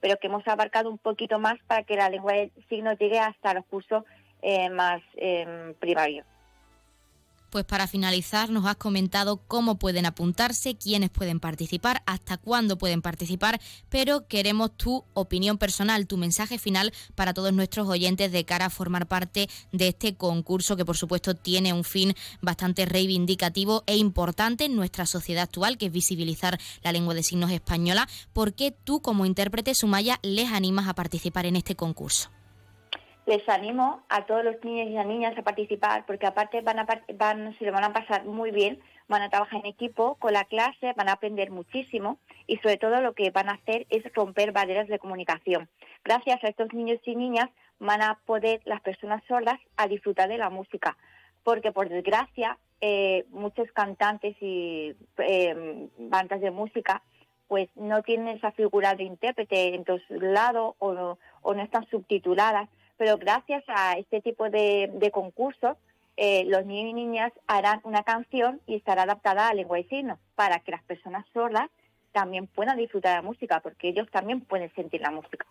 [0.00, 3.54] Pero que hemos abarcado un poquito más para que la lengua de signos llegue hasta
[3.54, 4.04] los cursos
[4.42, 6.26] eh, más eh, primarios.
[7.50, 13.02] Pues para finalizar, nos has comentado cómo pueden apuntarse, quiénes pueden participar, hasta cuándo pueden
[13.02, 18.66] participar, pero queremos tu opinión personal, tu mensaje final para todos nuestros oyentes de cara
[18.66, 23.96] a formar parte de este concurso que por supuesto tiene un fin bastante reivindicativo e
[23.96, 28.08] importante en nuestra sociedad actual, que es visibilizar la lengua de signos española.
[28.32, 32.30] ¿Por qué tú como intérprete Sumaya les animas a participar en este concurso?
[33.30, 36.86] Les animo a todos los niños y las niñas a participar porque aparte van a,
[37.14, 40.44] van, se lo van a pasar muy bien, van a trabajar en equipo con la
[40.46, 42.18] clase, van a aprender muchísimo
[42.48, 45.68] y sobre todo lo que van a hacer es romper barreras de comunicación.
[46.04, 50.38] Gracias a estos niños y niñas van a poder las personas sordas a disfrutar de
[50.38, 50.96] la música
[51.44, 57.00] porque por desgracia eh, muchos cantantes y eh, bandas de música
[57.46, 62.68] pues no tienen esa figura de intérprete en todos lados o, o no están subtituladas
[63.00, 65.78] pero gracias a este tipo de, concursos,
[66.18, 70.18] eh, los niños y niñas harán una canción y estará adaptada a lengua de signos
[70.34, 71.70] para que las personas sordas
[72.12, 75.46] también puedan disfrutar de la música, porque ellos también pueden sentir la música.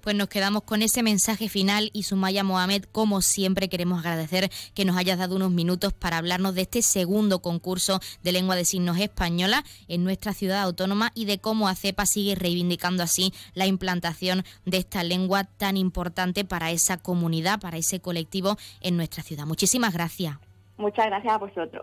[0.00, 4.84] Pues nos quedamos con ese mensaje final y Sumaya Mohamed, como siempre, queremos agradecer que
[4.84, 8.98] nos hayas dado unos minutos para hablarnos de este segundo concurso de lengua de signos
[8.98, 14.78] española en nuestra ciudad autónoma y de cómo ACEPA sigue reivindicando así la implantación de
[14.78, 19.46] esta lengua tan importante para esa comunidad, para ese colectivo en nuestra ciudad.
[19.46, 20.38] Muchísimas gracias.
[20.78, 21.82] Muchas gracias a vosotros.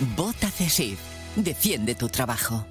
[0.00, 1.00] Vota CESIF.
[1.34, 2.64] Defiende tu trabajo.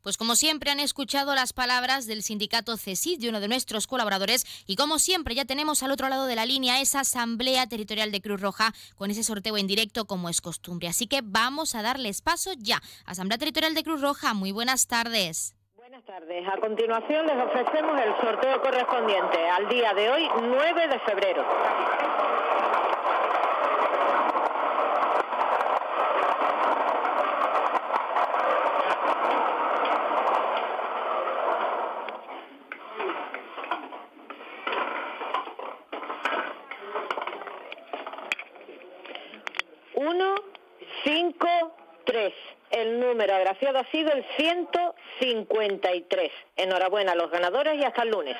[0.00, 4.46] Pues como siempre han escuchado las palabras del sindicato CESID, de uno de nuestros colaboradores,
[4.66, 8.22] y como siempre ya tenemos al otro lado de la línea esa asamblea territorial de
[8.22, 10.88] Cruz Roja con ese sorteo en directo como es costumbre.
[10.88, 12.80] Así que vamos a darles paso ya.
[13.04, 15.54] Asamblea Territorial de Cruz Roja, muy buenas tardes.
[15.76, 16.48] Buenas tardes.
[16.48, 21.44] A continuación les ofrecemos el sorteo correspondiente al día de hoy, 9 de febrero.
[43.12, 46.30] Número agraciado ha sido el 153.
[46.56, 48.36] Enhorabuena a los ganadores y hasta el lunes.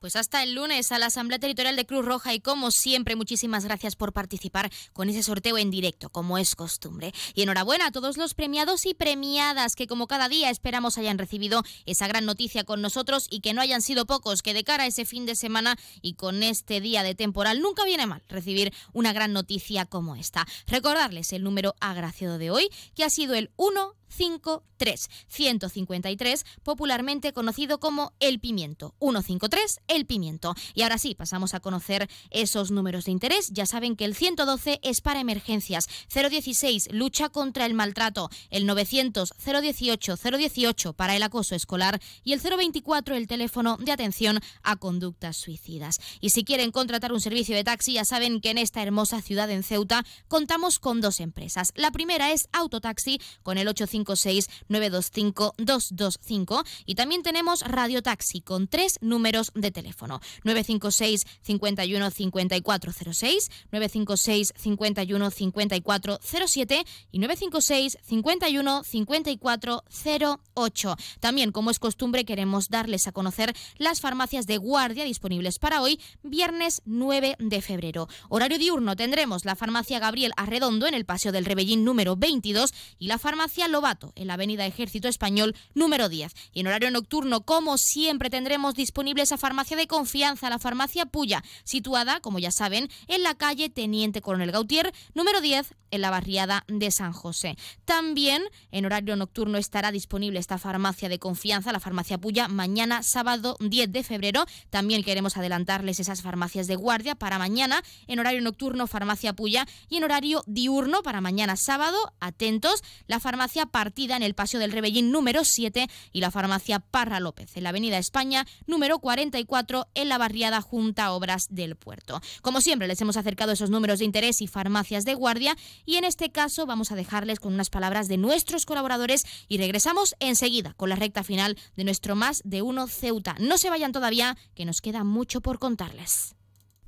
[0.00, 3.64] Pues hasta el lunes a la Asamblea Territorial de Cruz Roja y como siempre muchísimas
[3.64, 7.12] gracias por participar con ese sorteo en directo, como es costumbre.
[7.34, 11.62] Y enhorabuena a todos los premiados y premiadas que como cada día esperamos hayan recibido
[11.86, 14.86] esa gran noticia con nosotros y que no hayan sido pocos, que de cara a
[14.88, 19.12] ese fin de semana y con este día de temporal nunca viene mal recibir una
[19.12, 20.46] gran noticia como esta.
[20.66, 27.80] Recordarles el número agraciado de hoy, que ha sido el 1 153, 153, popularmente conocido
[27.80, 28.94] como el pimiento.
[29.00, 30.54] 153, el pimiento.
[30.74, 33.48] Y ahora sí, pasamos a conocer esos números de interés.
[33.50, 39.32] Ya saben que el 112 es para emergencias, 016, lucha contra el maltrato, el 900,
[39.44, 45.36] 018, 018 para el acoso escolar y el 024, el teléfono de atención a conductas
[45.36, 45.98] suicidas.
[46.20, 49.50] Y si quieren contratar un servicio de taxi, ya saben que en esta hermosa ciudad
[49.50, 51.72] en Ceuta contamos con dos empresas.
[51.74, 58.98] La primera es Autotaxi con el 800 956-925-225 y también tenemos Radio Taxi con tres
[59.00, 70.96] números de teléfono 956 51 5406, 956 51 5407 y 956 51 5408.
[71.20, 76.00] También, como es costumbre, queremos darles a conocer las farmacias de guardia disponibles para hoy,
[76.22, 78.08] viernes 9 de febrero.
[78.28, 83.08] Horario diurno tendremos la farmacia Gabriel Arredondo en el Paseo del Rebellín número 22 y
[83.08, 83.85] la farmacia Loba
[84.16, 86.32] en la Avenida Ejército Español número 10.
[86.52, 91.44] Y en horario nocturno, como siempre, tendremos disponible esa farmacia de confianza, la farmacia Puya,
[91.62, 96.64] situada, como ya saben, en la calle Teniente Coronel Gautier, número 10, en la barriada
[96.66, 97.56] de San José.
[97.84, 103.56] También en horario nocturno estará disponible esta farmacia de confianza, la farmacia Puya, mañana sábado
[103.60, 104.46] 10 de febrero.
[104.70, 109.98] También queremos adelantarles esas farmacias de guardia para mañana, en horario nocturno, farmacia Puya, y
[109.98, 115.12] en horario diurno para mañana sábado, atentos, la farmacia partida en el Paseo del Rebellín
[115.12, 120.16] número 7 y la farmacia Parra López en la Avenida España número 44 en la
[120.16, 122.22] barriada Junta Obras del Puerto.
[122.40, 126.04] Como siempre, les hemos acercado esos números de interés y farmacias de guardia y en
[126.04, 130.88] este caso vamos a dejarles con unas palabras de nuestros colaboradores y regresamos enseguida con
[130.88, 133.36] la recta final de nuestro Más de Uno Ceuta.
[133.40, 136.34] No se vayan todavía, que nos queda mucho por contarles.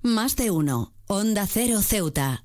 [0.01, 0.95] Más de uno.
[1.07, 2.45] Onda Cero Ceuta.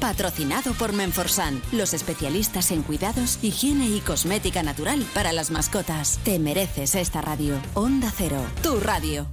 [0.00, 6.18] Patrocinado por Menforsan, los especialistas en cuidados, higiene y cosmética natural para las mascotas.
[6.24, 7.60] Te mereces esta radio.
[7.74, 9.26] Onda Cero, tu radio.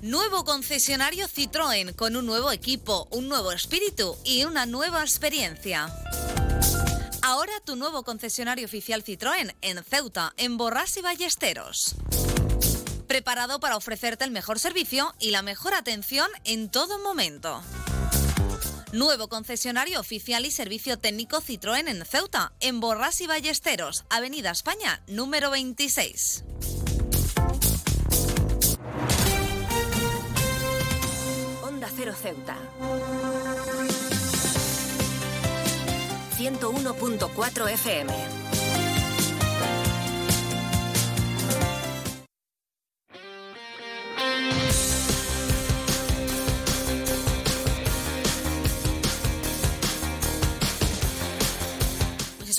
[0.00, 5.88] Nuevo concesionario Citroën con un nuevo equipo, un nuevo espíritu y una nueva experiencia.
[7.22, 11.96] Ahora tu nuevo concesionario oficial Citroën en Ceuta, en Borras y Ballesteros.
[13.10, 17.60] Preparado para ofrecerte el mejor servicio y la mejor atención en todo momento.
[18.92, 25.02] Nuevo concesionario oficial y servicio técnico Citroën en Ceuta, en Borras y Ballesteros, Avenida España,
[25.08, 26.44] número 26.
[31.64, 32.56] Onda Cero Ceuta.
[36.38, 38.49] 101.4 FM.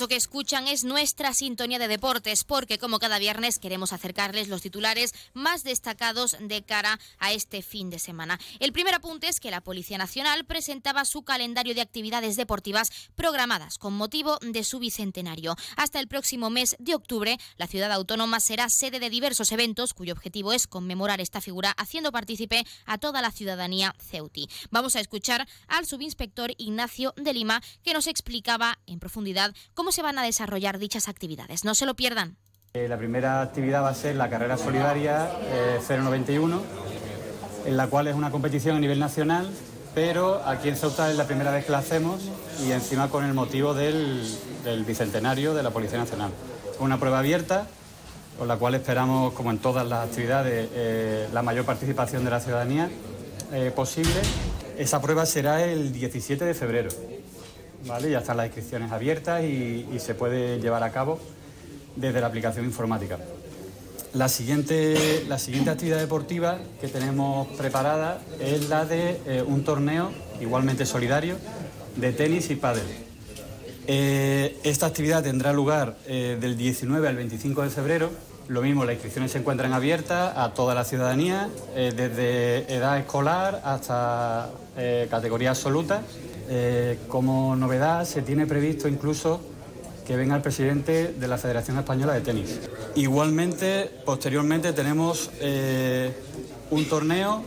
[0.02, 4.60] Eso que escuchan es nuestra sintonía de deportes, porque como cada viernes queremos acercarles los
[4.60, 8.40] titulares más destacados de cara a este fin de semana.
[8.58, 13.78] El primer apunte es que la Policía Nacional presentaba su calendario de actividades deportivas programadas
[13.78, 15.54] con motivo de su bicentenario.
[15.76, 20.14] Hasta el próximo mes de octubre, la ciudad autónoma será sede de diversos eventos cuyo
[20.14, 24.48] objetivo es conmemorar esta figura haciendo partícipe a toda la ciudadanía ceuti.
[24.72, 30.02] Vamos a escuchar al subinspector Ignacio de Lima que nos explicaba en profundidad cómo se
[30.02, 31.64] van a desarrollar dichas actividades.
[31.64, 32.36] No se lo pierdan.
[32.74, 36.62] Eh, La primera actividad va a ser la carrera solidaria eh, 091,
[37.66, 39.48] en la cual es una competición a nivel nacional,
[39.94, 42.22] pero aquí en Ceuta es la primera vez que la hacemos
[42.66, 44.26] y encima con el motivo del,
[44.86, 46.30] bicentenario de la Policía Nacional.
[46.78, 47.66] Una prueba abierta,
[48.38, 52.40] con la cual esperamos, como en todas las actividades, eh, la mayor participación de la
[52.40, 52.88] ciudadanía
[53.52, 54.22] eh, posible.
[54.78, 56.88] Esa prueba será el 17 de febrero.
[57.86, 58.10] ¿Vale?
[58.10, 61.20] Ya están las inscripciones abiertas y, se puede llevar a cabo
[61.96, 63.18] desde la aplicación informática.
[64.14, 70.10] La siguiente, la siguiente actividad deportiva que tenemos preparada es la de eh, un torneo
[70.40, 71.36] igualmente solidario
[71.96, 72.84] de tenis y pádel.
[73.86, 78.10] Eh, esta actividad tendrá lugar eh, del 19 al 25 de febrero.
[78.48, 84.50] Lo mismo, las inscripciones se encuentran abiertas a toda la ciudadanía, desde edad escolar hasta
[85.08, 86.02] categoría absoluta.
[86.48, 89.40] Eh, como novedad, se tiene previsto incluso
[90.06, 92.60] que venga el presidente de la Federación Española de Tenis.
[92.96, 96.12] Igualmente, posteriormente tenemos eh,
[96.70, 97.42] un torneo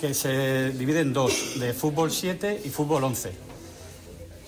[0.00, 3.32] que se divide en dos, de fútbol 7 y fútbol 11.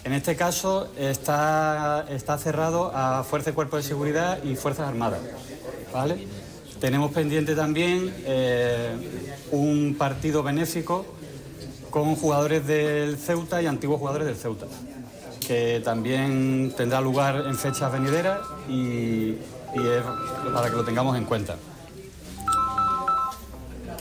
[0.04, 5.20] En este caso está, está cerrado a Fuerza y Cuerpo de Seguridad y Fuerzas Armadas.
[5.92, 6.26] ¿vale?
[6.80, 8.90] Tenemos pendiente también eh,
[9.52, 11.06] un partido benéfico
[11.92, 14.66] con jugadores del Ceuta y antiguos jugadores del Ceuta,
[15.46, 19.32] que también tendrá lugar en fechas venideras y,
[19.74, 20.02] es
[20.54, 21.56] para que lo tengamos en cuenta.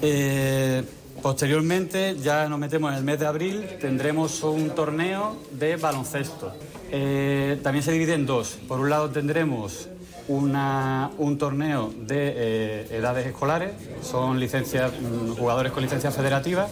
[0.01, 0.83] Eh,
[1.21, 6.53] posteriormente, ya nos metemos en el mes de abril, tendremos un torneo de baloncesto.
[6.91, 8.57] Eh, también se divide en dos.
[8.69, 9.89] Por un lado tendremos
[10.29, 16.69] una- un torneo de eh, edades escolares, son licencias, mm, jugadores con licencias federativas,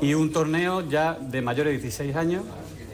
[0.00, 2.44] y un torneo ya de mayores de 16 años,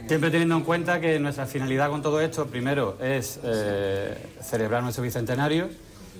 [0.07, 5.03] siempre teniendo en cuenta que nuestra finalidad con todo esto, primero, es eh, celebrar nuestro
[5.03, 5.69] bicentenario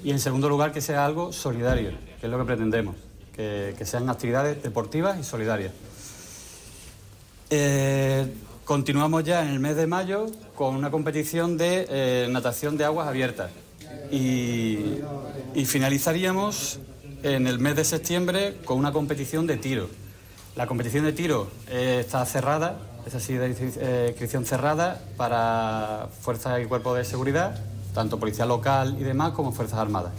[0.03, 1.91] y en segundo lugar que sea algo solidario,
[2.21, 2.97] que es lo que pretendemos,
[3.35, 5.73] que, sean actividades deportivas y solidarias.
[7.51, 8.27] Eh,
[8.65, 13.09] continuamos ya en el mes de mayo con una competición de eh, natación de aguas
[13.09, 13.51] abiertas
[14.11, 15.01] y
[15.67, 16.79] finalizaríamos
[17.23, 19.89] en el mes de septiembre con una competición de tiro.
[20.57, 26.63] La competición de tiro eh, está cerrada, es así de eh, inscripción cerrada para fuerzas
[26.63, 27.59] y cuerpos de seguridad,
[27.93, 30.13] tanto policía local y demás como fuerzas armadas.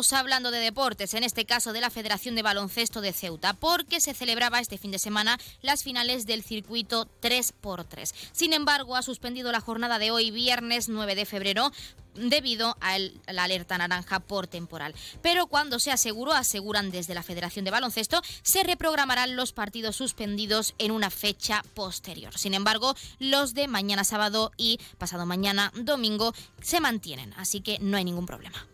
[0.00, 4.14] Hablando de deportes, en este caso de la Federación de Baloncesto de Ceuta, porque se
[4.14, 8.10] celebraba este fin de semana las finales del circuito 3x3.
[8.32, 11.70] Sin embargo, ha suspendido la jornada de hoy, viernes 9 de febrero,
[12.14, 14.94] debido a, la alerta naranja por temporal.
[15.20, 20.74] Pero cuando se aseguró, aseguran desde la Federación de Baloncesto, se reprogramarán los partidos suspendidos
[20.78, 22.38] en una fecha posterior.
[22.38, 26.32] Sin embargo, los de mañana sábado y pasado mañana domingo
[26.62, 28.66] se mantienen, así que no hay ningún problema.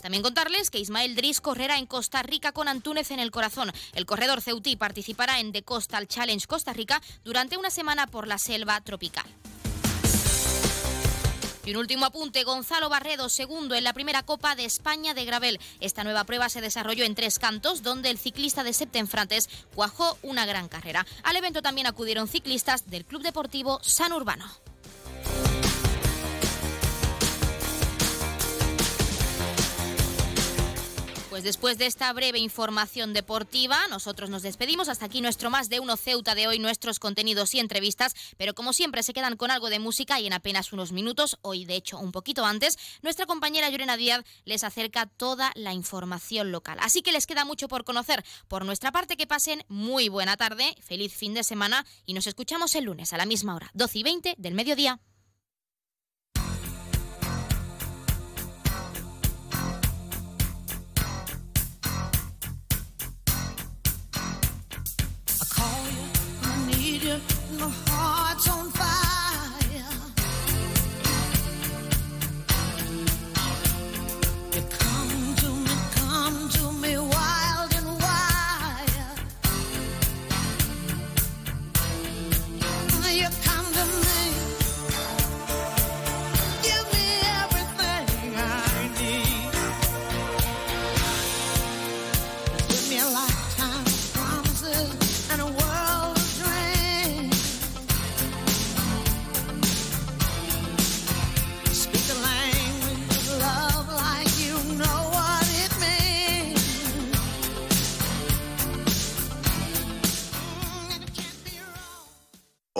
[0.00, 3.72] También contarles que Ismael Dris correrá en Costa Rica con Antúnez en el corazón.
[3.94, 8.38] El corredor ceutí participará en The Coastal Challenge Costa Rica durante una semana por la
[8.38, 9.26] selva tropical.
[11.68, 15.60] Y un último apunte, Gonzalo Barredo, segundo en la primera Copa de España de Gravel.
[15.80, 20.46] Esta nueva prueba se desarrolló en tres cantos, donde el ciclista de Septenfrantes cuajó una
[20.46, 21.06] gran carrera.
[21.24, 24.46] Al evento también acudieron ciclistas del Club Deportivo San Urbano.
[31.38, 34.88] Pues después de esta breve información deportiva, nosotros nos despedimos.
[34.88, 38.16] Hasta aquí nuestro más de uno Ceuta de hoy, nuestros contenidos y entrevistas.
[38.36, 41.64] Pero como siempre, se quedan con algo de música y en apenas unos minutos, hoy
[41.64, 46.76] de hecho un poquito antes, nuestra compañera Llorena Díaz les acerca toda la información local.
[46.80, 48.24] Así que les queda mucho por conocer.
[48.48, 52.74] Por nuestra parte, que pasen muy buena tarde, feliz fin de semana y nos escuchamos
[52.74, 54.98] el lunes a la misma hora, 12 y 20 del mediodía.
[67.58, 68.27] my heart.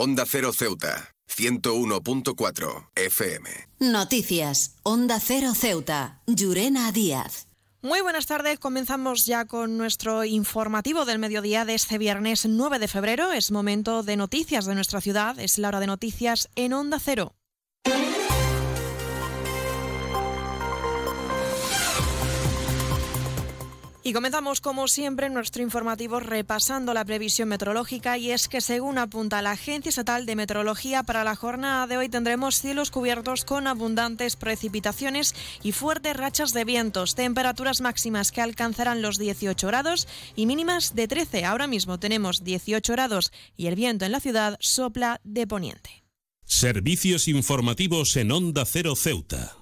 [0.08, 3.50] Onda Cero Ceuta, 101.4 FM.
[3.78, 7.46] Noticias, Onda Cero Ceuta, Llurena Díaz.
[7.82, 12.88] Muy buenas tardes, comenzamos ya con nuestro informativo del mediodía de este viernes 9 de
[12.88, 13.32] febrero.
[13.32, 17.34] Es momento de noticias de nuestra ciudad, es la hora de noticias en Onda Cero.
[24.08, 29.42] Y comenzamos como siempre nuestro informativo repasando la previsión meteorológica y es que según apunta
[29.42, 34.36] la Agencia Estatal de Meteorología para la jornada de hoy tendremos cielos cubiertos con abundantes
[34.36, 40.94] precipitaciones y fuertes rachas de vientos, temperaturas máximas que alcanzarán los 18 grados y mínimas
[40.94, 41.44] de 13.
[41.44, 46.02] Ahora mismo tenemos 18 grados y el viento en la ciudad sopla de poniente.
[46.46, 49.57] Servicios informativos en Onda Cero Ceuta.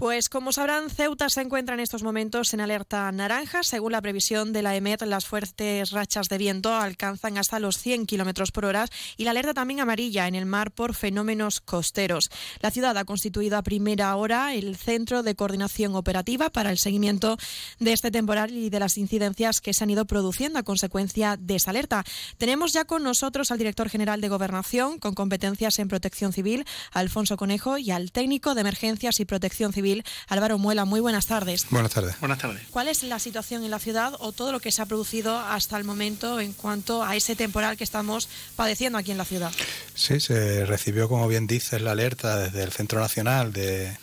[0.00, 3.62] Pues como sabrán, Ceuta se encuentra en estos momentos en alerta naranja.
[3.62, 8.06] Según la previsión de la EMET, las fuertes rachas de viento alcanzan hasta los 100
[8.06, 12.30] kilómetros por hora y la alerta también amarilla en el mar por fenómenos costeros.
[12.62, 17.36] La ciudad ha constituido a primera hora el centro de coordinación operativa para el seguimiento
[17.78, 21.56] de este temporal y de las incidencias que se han ido produciendo a consecuencia de
[21.56, 22.04] esa alerta.
[22.38, 27.36] Tenemos ya con nosotros al director general de Gobernación con competencias en protección civil, Alfonso
[27.36, 29.89] Conejo, y al técnico de emergencias y protección civil
[30.28, 30.84] Álvaro Muela.
[30.84, 31.66] Muy buenas tardes.
[31.70, 32.18] Buenas tardes.
[32.20, 32.62] Buenas tardes.
[32.70, 35.76] ¿Cuál es la situación en la ciudad o todo lo que se ha producido hasta
[35.76, 39.52] el momento en cuanto a ese temporal que estamos padeciendo aquí en la ciudad?
[39.94, 43.96] Sí, se recibió, como bien dices, la alerta desde el Centro Nacional de,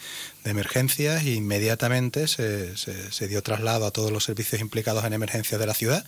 [0.50, 5.74] emergencias e inmediatamente se, dio traslado a todos los servicios implicados en emergencias de la
[5.74, 6.06] ciudad.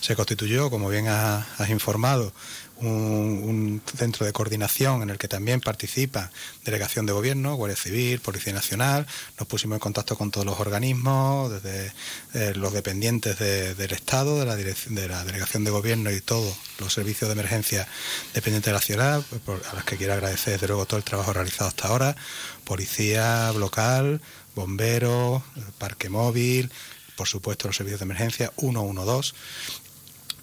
[0.00, 2.32] Se constituyó, como bien has informado,
[2.80, 6.30] un, centro de coordinación en el que también participa
[6.64, 9.06] delegación de gobierno, Guardia Civil, Policía Nacional.
[9.38, 11.92] Nos pusimos en contacto con todos los organismos, desde
[12.34, 16.92] eh, los dependientes del Estado, de la, de la delegación de gobierno y todos los
[16.92, 17.86] servicios de emergencia
[18.34, 19.22] dependientes de la ciudad,
[19.70, 22.16] a los que quiero agradecer desde luego todo el trabajo realizado hasta ahora.
[22.64, 24.20] Policía local,
[24.54, 25.42] bomberos,
[25.78, 26.70] parque móvil,
[27.16, 29.34] por supuesto los servicios de emergencia 112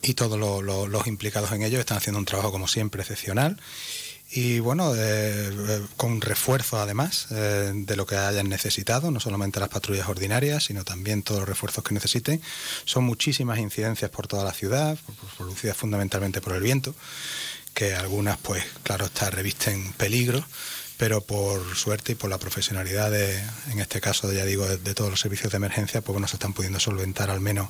[0.07, 3.57] y todos los implicados en ello están haciendo un trabajo como siempre excepcional
[4.29, 9.69] y bueno, eh, con refuerzo además eh, de lo que hayan necesitado, no solamente las
[9.69, 12.41] patrullas ordinarias, sino también todos los refuerzos que necesiten.
[12.84, 14.97] Son muchísimas incidencias por toda la ciudad,
[15.38, 16.93] producidas fundamentalmente por el viento,
[17.73, 20.43] que algunas, pues claro, está revisten peligro
[20.98, 23.40] pero por suerte y por la profesionalidad, de,
[23.72, 26.53] en este caso, ya digo, de, todos los servicios de emergencia, pues bueno, se están
[26.53, 27.69] pudiendo solventar al menos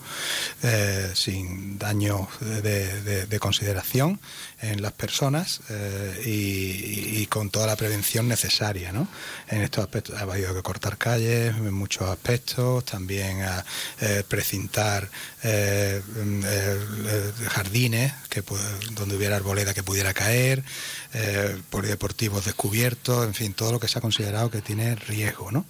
[0.64, 4.20] eh, sin daño de, consideración
[4.62, 9.08] en las personas eh, y, con toda la prevención necesaria, ¿no?
[9.50, 13.46] En estos aspectos ha habido que cortar calles en muchos aspectos, también
[14.02, 15.10] eh, precintar
[17.50, 18.44] jardines que,
[18.92, 20.64] donde hubiera arboleda que pudiera caer,
[21.70, 25.66] polideportivos descubiertos, en fin, todo lo que se ha considerado que tiene riesgo, ¿no?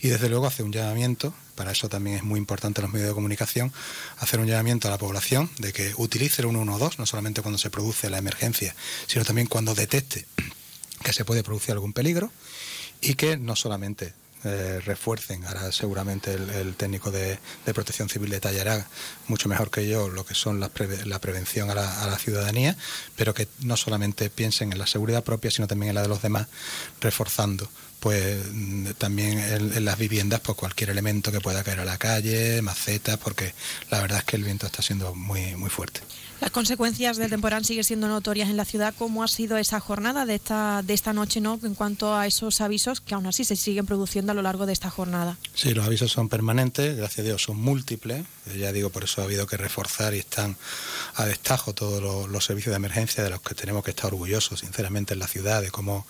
[0.00, 3.14] Y desde luego hace un llamamiento, para eso también es muy importante los medios de
[3.14, 3.72] comunicación,
[4.18, 7.70] hacer un llamamiento a la población de que utilice el 112, no solamente cuando se
[7.70, 8.74] produce la emergencia,
[9.06, 10.26] sino también cuando detecte
[11.02, 12.30] que se puede producir algún peligro
[13.00, 14.14] y que no solamente
[14.44, 15.44] eh, refuercen.
[15.44, 17.38] Ahora seguramente el, técnico de,
[17.74, 18.86] protección civil detallará
[19.28, 22.76] mucho mejor que yo lo que son la prevención a la, ciudadanía,
[23.16, 26.22] pero que no solamente piensen en la seguridad propia, sino también en la de los
[26.22, 26.46] demás,
[27.00, 27.68] reforzando
[28.00, 32.62] pues mm, también en, las viviendas pues cualquier elemento que pueda caer a la calle,
[32.62, 33.54] macetas, porque
[33.90, 36.00] la verdad es que el viento está siendo muy muy fuerte.
[36.40, 38.94] Las consecuencias del temporal siguen siendo notorias en la ciudad.
[38.96, 41.60] ¿Cómo ha sido esa jornada de esta, de esta noche ¿no?
[41.62, 44.72] en cuanto a esos avisos que aún así se siguen produciendo a lo largo de
[44.72, 45.36] esta jornada?
[45.54, 48.24] Sí, los avisos son permanentes, gracias a Dios son múltiples.
[48.58, 50.56] Ya digo, por eso ha habido que reforzar y están
[51.14, 55.12] a destajo todos los, servicios de emergencia de los que tenemos que estar orgullosos, sinceramente,
[55.12, 56.06] en la ciudad, de cómo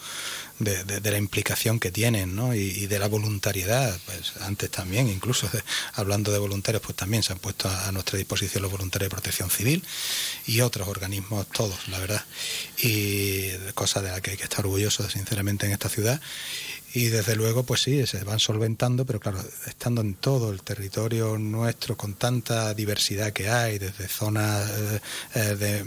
[0.60, 2.54] de, la implicación que tienen ¿no?
[2.54, 3.98] y, de la voluntariedad.
[4.06, 5.48] Pues antes también, incluso
[5.94, 9.50] hablando de voluntarios, pues también se han puesto a, nuestra disposición los voluntarios de protección
[9.50, 9.82] civil
[10.46, 12.24] y otros organismos, todos, la verdad.
[12.78, 16.20] Y cosas de las que hay que estar orgullosos, sinceramente, en esta ciudad
[16.92, 21.38] y desde luego pues sí se van solventando pero claro estando en todo el territorio
[21.38, 25.00] nuestro con tanta diversidad que hay desde zonas eh,
[25.34, 25.84] eh, de eh,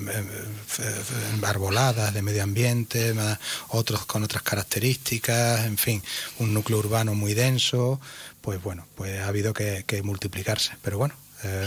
[1.44, 3.14] arboladas de medio ambiente
[3.70, 6.02] otros con otras características en fin
[6.40, 8.00] un núcleo urbano muy denso
[8.42, 10.74] pues bueno pues ha habido que, que multiplicarse.
[10.82, 11.16] Pero bueno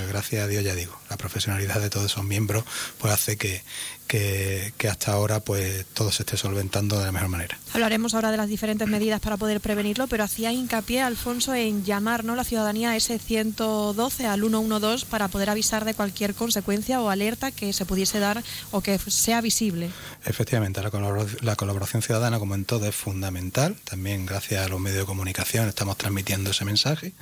[0.09, 2.65] gracias a Dios ya digo, la profesionalidad de todos esos miembros
[2.99, 3.63] pues hace que,
[4.07, 7.59] que, hasta ahora pues todo se esté solventando de la mejor manera.
[7.73, 12.25] Hablaremos ahora de las diferentes medidas para poder prevenirlo, pero hacía hincapié, Alfonso, en llamar
[12.25, 12.37] ¿no?
[12.37, 17.51] la ciudadanía a ese 112, al 112, para poder avisar de cualquier consecuencia o alerta
[17.51, 19.91] que se pudiese dar o que sea visible.
[20.25, 23.77] Efectivamente, la, colaboración ciudadana, como en todo, es fundamental.
[23.85, 27.13] También gracias a los medios de comunicación estamos transmitiendo ese mensaje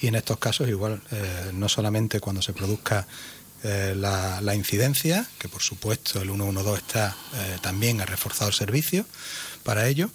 [0.00, 3.06] y en estos casos igual, eh, no solamente cuando se produzca
[3.64, 9.06] eh, la, incidencia, que por supuesto el 112 está eh, también ha reforzado el servicio
[9.62, 10.10] para ello,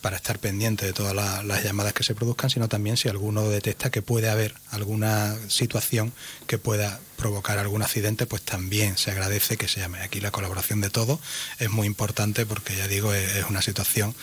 [0.00, 3.90] para estar pendiente de todas las llamadas que se produzcan, sino también si alguno detecta
[3.90, 6.12] que puede haber alguna situación
[6.46, 10.00] que pueda provocar algún accidente, pues también se agradece que se llame.
[10.00, 11.20] Aquí la colaboración de todos
[11.58, 14.14] es muy importante porque ya digo, es una situación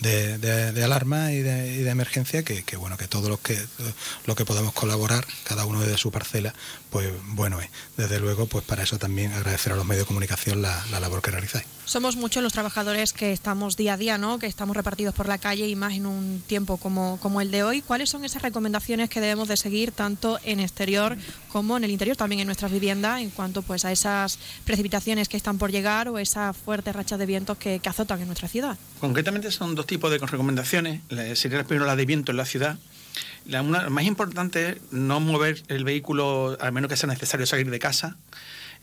[0.00, 3.58] de, alarma y de, emergencia que, bueno que todo lo que
[4.26, 6.54] lo que podamos colaborar cada uno desde su parcela
[6.90, 10.62] pues bueno es desde luego pues para eso también agradecer a los medios de comunicación
[10.62, 14.46] la, labor que realizáis somos muchos los trabajadores que estamos día a día no que
[14.46, 17.82] estamos repartidos por la calle y más en un tiempo como como el de hoy
[17.82, 21.16] cuáles son esas recomendaciones que debemos de seguir tanto en exterior
[21.52, 25.36] como en el interior también en nuestras viviendas en cuanto pues a esas precipitaciones que
[25.36, 29.50] están por llegar o esas fuertes rachas de vientos que, azotan en nuestra ciudad concretamente
[29.50, 31.00] son dos tipos de recomendaciones.
[31.34, 32.78] Sería primero la de viento en la ciudad.
[33.46, 37.78] La, más importante es no mover el vehículo, al menos que sea necesario salir de
[37.78, 38.16] casa,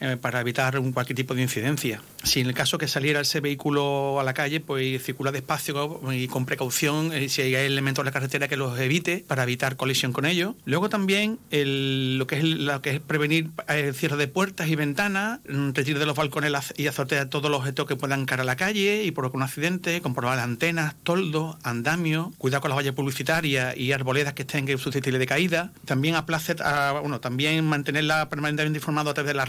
[0.03, 2.01] eh, para evitar cualquier tipo de incidencia.
[2.23, 6.27] Si en el caso que saliera ese vehículo a la calle, pues circula despacio y
[6.27, 10.11] con precaución, eh, si hay elementos en la carretera que los evite para evitar colisión
[10.11, 10.55] con ellos.
[10.65, 15.71] Luego también lo, que es, lo prevenir el eh, cierre de puertas y ventanas, mm,
[15.71, 19.05] retiro de los balcones y azotea todos los objetos que puedan caer a la calle
[19.05, 24.33] y provocar un accidente, comprobar antenas, toldos, andamios, cuidar con las vallas publicitarias y arboledas
[24.33, 25.71] que estén susceptibles de caída.
[25.85, 26.55] También aplace,
[26.99, 29.45] bueno, también mantenerla permanentemente informada a través de la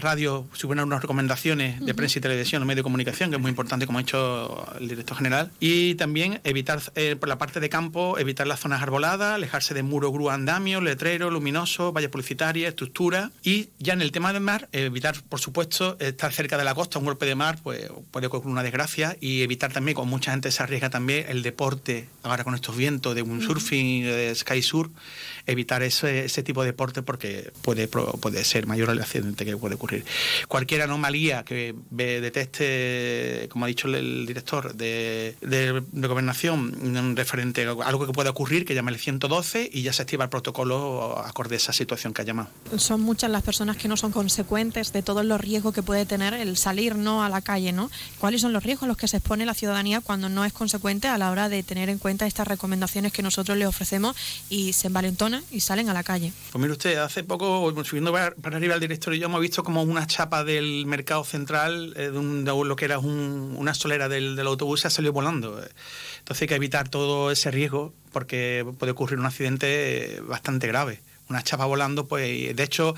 [0.53, 3.49] si hubiera unas recomendaciones de prensa y televisión o medio de comunicación, que es muy
[3.49, 5.51] importante, como ha hecho el director general.
[5.59, 9.83] Y también evitar, eh, por la parte de campo, evitar las zonas arboladas, alejarse de
[9.83, 13.31] muro, grúa, andamio, letrero, luminoso, valla publicitaria, estructura.
[13.43, 16.99] Y ya en el tema del mar, evitar, por supuesto, estar cerca de la costa,
[16.99, 19.15] un golpe de mar, pues puede ocurrir una desgracia.
[19.19, 23.15] Y evitar también, como mucha gente se arriesga también, el deporte, ahora con estos vientos
[23.15, 24.91] de un surfing, de sky surf,
[25.47, 29.75] evitar ese, ese tipo de deporte porque puede, puede ser mayor el accidente que puede
[29.75, 30.05] ocurrir.
[30.47, 38.07] cualquier anomalía que detecte, como ha dicho el, director de, de, gobernación, referente a algo
[38.07, 41.57] que pueda ocurrir, que llame el 112 y ya se activa el protocolo acorde a
[41.57, 42.49] esa situación que ha llamado.
[42.77, 46.33] Son muchas las personas que no son consecuentes de todos los riesgos que puede tener
[46.33, 47.91] el salir no a la calle, ¿no?
[48.19, 51.07] ¿Cuáles son los riesgos a los que se expone la ciudadanía cuando no es consecuente
[51.07, 54.15] a la hora de tener en cuenta estas recomendaciones que nosotros le ofrecemos
[54.49, 56.33] y se envalentona y salen a la calle?
[56.51, 59.83] Pues mire usted, hace poco, subiendo para arriba el director y yo hemos visto como
[59.83, 64.87] una chapa del mercado central, eh, de, lo que era una solera del, autobús, se
[64.87, 65.61] ha salido volando.
[66.19, 71.01] Entonces hay que evitar todo ese riesgo porque puede ocurrir un accidente bastante grave.
[71.27, 72.95] Una chapa volando, pues de hecho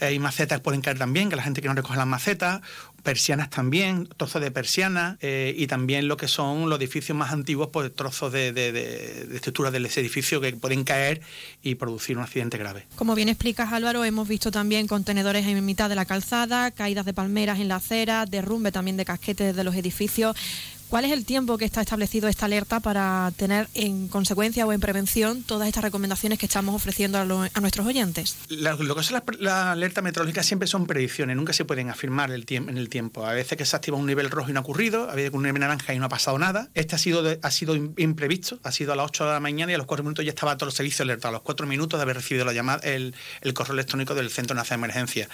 [0.00, 2.60] hay macetas pueden caer también, que la gente que no recoge las macetas,
[3.04, 7.68] persianas también, trozos de persianas eh, y también lo que son los edificios más antiguos,
[7.72, 11.20] pues trozos de, de, de, estructura del edificio que pueden caer
[11.62, 12.86] y producir un accidente grave.
[12.96, 17.12] Como bien explicas Álvaro, hemos visto también contenedores en mitad de la calzada, caídas de
[17.12, 20.34] palmeras en la acera, derrumbe también de casquetes de los edificios.
[20.94, 24.78] ¿Cuál es el tiempo que está establecido esta alerta para tener en consecuencia o en
[24.78, 28.36] prevención todas estas recomendaciones que estamos ofreciendo a, nuestros oyentes?
[28.48, 32.78] lo que es la, alerta meteorológica siempre son predicciones, nunca se pueden afirmar el en
[32.78, 33.26] el tiempo.
[33.26, 35.36] A veces que se activa un nivel rojo y no ha ocurrido, a veces que
[35.36, 36.68] un nivel naranja y no ha pasado nada.
[36.74, 39.74] Este ha sido, ha sido imprevisto, ha sido a las 8 de la mañana y
[39.74, 42.02] a los 4 minutos ya estaba todo el servicio alertado, a los 4 minutos de
[42.02, 43.16] haber recibido la llamada, el,
[43.52, 45.28] correo electrónico del Centro Nacional de Emergencia.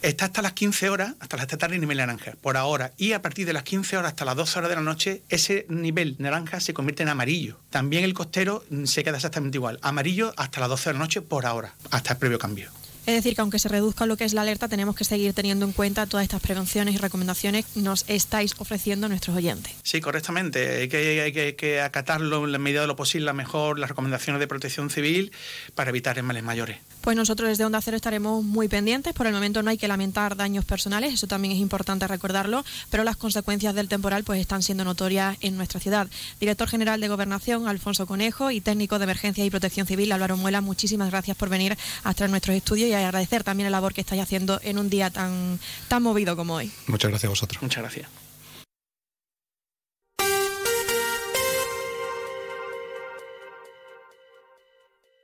[0.00, 2.92] Está hasta las 15 horas, hasta las tarde y nivel naranja, por ahora.
[2.96, 5.66] Y a partir de las 15 horas hasta las 12 horas de la noche, ese
[5.68, 7.58] nivel naranja se convierte en amarillo.
[7.70, 9.78] También el costero se queda exactamente igual.
[9.82, 12.70] Amarillo hasta las 12 de la noche por ahora, hasta el previo cambio.
[13.08, 15.64] Es decir, que aunque se reduzca lo que es la alerta, tenemos que seguir teniendo
[15.64, 19.72] en cuenta todas estas prevenciones y recomendaciones que nos estáis ofreciendo a nuestros oyentes.
[19.82, 20.82] Sí, correctamente.
[20.82, 24.46] Hay que, hay que, acatarlo en la medida de lo posible, mejor las recomendaciones de
[24.46, 25.32] protección civil
[25.74, 26.80] para evitar males mayores.
[27.00, 29.14] Pues nosotros desde Onda Cero estaremos muy pendientes.
[29.14, 33.04] Por el momento no hay que lamentar daños personales, eso también es importante recordarlo, pero
[33.04, 36.08] las consecuencias del temporal pues están siendo notorias en nuestra ciudad.
[36.40, 40.60] Director General de Gobernación, Alfonso Conejo, y técnico de Emergencia y Protección Civil, Álvaro Muela,
[40.60, 44.22] muchísimas gracias por venir a traer nuestros estudios y agradecer también la labor que estáis
[44.22, 45.58] haciendo en un día tan,
[45.88, 46.70] tan movido como hoy.
[46.86, 47.62] Muchas gracias a vosotros.
[47.62, 48.08] Muchas gracias.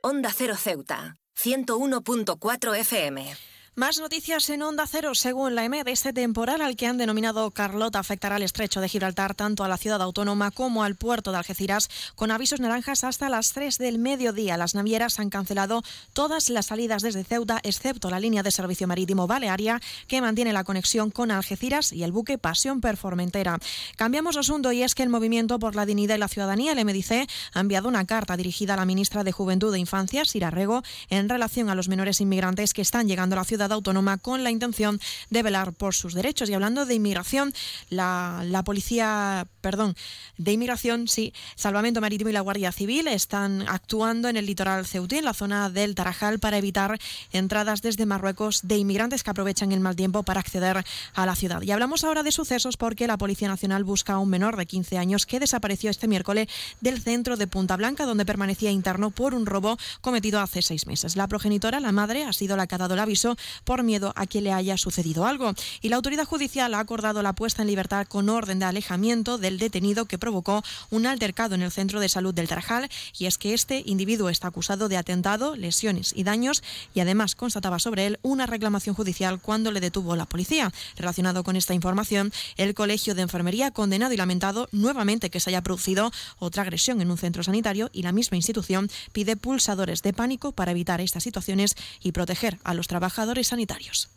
[0.01, 3.54] Onda Cero Ceuta, 101.4 FM.
[3.77, 5.15] Más noticias en Onda Cero.
[5.15, 9.35] Según la EMED, este temporal al que han denominado Carlota afectará al estrecho de Gibraltar
[9.35, 13.51] tanto a la ciudad autónoma como al puerto de Algeciras, con avisos naranjas hasta las
[13.51, 14.55] 3 del mediodía.
[14.55, 15.83] Las navieras han cancelado
[16.13, 20.63] todas las salidas desde Ceuta, excepto la línea de servicio marítimo Balearia, que mantiene la
[20.63, 23.59] conexión con Algeciras y el buque Pasión Performentera.
[23.97, 27.29] Cambiamos asunto y es que el Movimiento por la Dignidad y la Ciudadanía, el MDC,
[27.51, 31.27] ha enviado una carta dirigida a la ministra de Juventud e Infancia, Sira Rego, en
[31.27, 34.99] relación a los menores inmigrantes que están llegando a la ciudad autónoma con la intención
[35.31, 36.49] de velar por sus derechos.
[36.49, 37.53] Y hablando de inmigración,
[37.89, 39.95] la, la policía, perdón,
[40.37, 45.17] de inmigración, sí, Salvamento Marítimo y la Guardia Civil están actuando en el litoral ceutí,
[45.17, 46.99] en la zona del Tarajal, para evitar
[47.31, 50.83] entradas desde Marruecos de inmigrantes que aprovechan el mal tiempo para acceder
[51.13, 51.61] a la ciudad.
[51.61, 54.97] Y hablamos ahora de sucesos porque la Policía Nacional busca a un menor de 15
[54.97, 56.47] años que desapareció este miércoles
[56.81, 61.15] del centro de Punta Blanca, donde permanecía interno por un robo cometido hace seis meses.
[61.15, 64.25] La progenitora, la madre, ha sido la que ha dado el aviso por miedo a
[64.25, 65.53] que le haya sucedido algo.
[65.81, 69.57] Y la autoridad judicial ha acordado la puesta en libertad con orden de alejamiento del
[69.57, 72.89] detenido que provocó un altercado en el centro de salud del Tarajal.
[73.17, 76.63] Y es que este individuo está acusado de atentado, lesiones y daños
[76.93, 80.71] y además constataba sobre él una reclamación judicial cuando le detuvo la policía.
[80.97, 85.49] Relacionado con esta información, el Colegio de Enfermería ha condenado y lamentado nuevamente que se
[85.49, 90.13] haya producido otra agresión en un centro sanitario y la misma institución pide pulsadores de
[90.13, 94.14] pánico para evitar estas situaciones y proteger a los trabajadores sanitarios.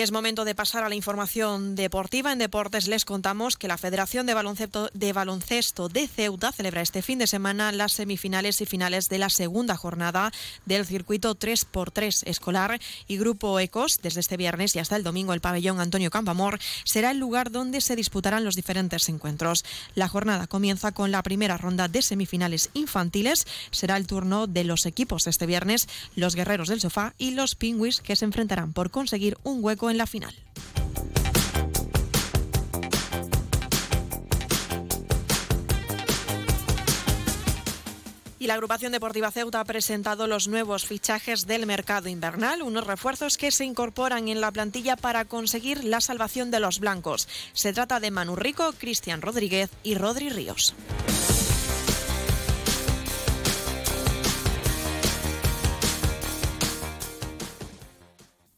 [0.00, 2.32] Es momento de pasar a la información deportiva.
[2.32, 7.02] En deportes les contamos que la Federación de Baloncesto, de Baloncesto de Ceuta celebra este
[7.02, 10.32] fin de semana las semifinales y finales de la segunda jornada
[10.64, 14.00] del circuito 3x3 escolar y Grupo Ecos.
[14.00, 17.82] Desde este viernes y hasta el domingo el pabellón Antonio Campamor será el lugar donde
[17.82, 19.66] se disputarán los diferentes encuentros.
[19.94, 23.46] La jornada comienza con la primera ronda de semifinales infantiles.
[23.70, 28.00] Será el turno de los equipos este viernes, los Guerreros del Sofá y los Pingüis
[28.00, 30.34] que se enfrentarán por conseguir un hueco en la final.
[38.40, 43.36] Y la agrupación deportiva Ceuta ha presentado los nuevos fichajes del mercado invernal, unos refuerzos
[43.36, 47.28] que se incorporan en la plantilla para conseguir la salvación de los blancos.
[47.52, 50.74] Se trata de Manu Rico, Cristian Rodríguez y Rodri Ríos.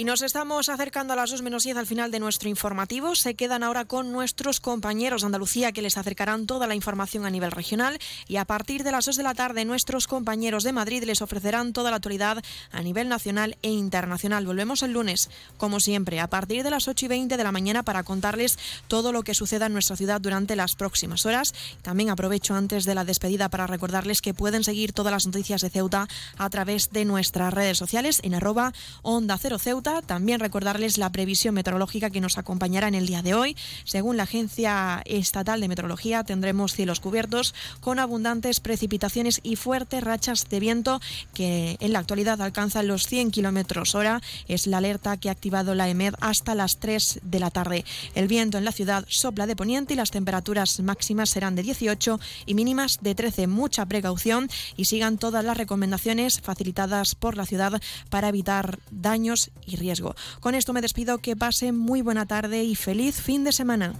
[0.00, 3.14] Y nos estamos acercando a las 2 menos 10 al final de nuestro informativo.
[3.14, 7.30] Se quedan ahora con nuestros compañeros de Andalucía que les acercarán toda la información a
[7.30, 7.98] nivel regional.
[8.26, 11.74] Y a partir de las 2 de la tarde, nuestros compañeros de Madrid les ofrecerán
[11.74, 14.46] toda la actualidad a nivel nacional e internacional.
[14.46, 15.28] Volvemos el lunes,
[15.58, 18.58] como siempre, a partir de las 8 y 20 de la mañana para contarles
[18.88, 21.52] todo lo que suceda en nuestra ciudad durante las próximas horas.
[21.82, 25.68] También aprovecho antes de la despedida para recordarles que pueden seguir todas las noticias de
[25.68, 26.08] Ceuta
[26.38, 28.72] a través de nuestras redes sociales en arroba
[29.02, 33.34] onda 0 Ceuta también recordarles la previsión meteorológica que nos acompañará en el día de
[33.34, 33.56] hoy.
[33.84, 40.48] Según la Agencia Estatal de Meteorología, tendremos cielos cubiertos con abundantes precipitaciones y fuertes rachas
[40.48, 41.00] de viento
[41.34, 44.20] que en la actualidad alcanzan los 100 kilómetros hora.
[44.48, 47.84] Es la alerta que ha activado la EMED hasta las 3 de la tarde.
[48.14, 52.20] El viento en la ciudad sopla de poniente y las temperaturas máximas serán de 18
[52.46, 53.46] y mínimas de 13.
[53.46, 59.76] Mucha precaución y sigan todas las recomendaciones facilitadas por la ciudad para evitar daños y
[59.80, 60.14] riesgo.
[60.38, 63.94] Con esto me despido, que pase muy buena tarde y feliz fin de semana.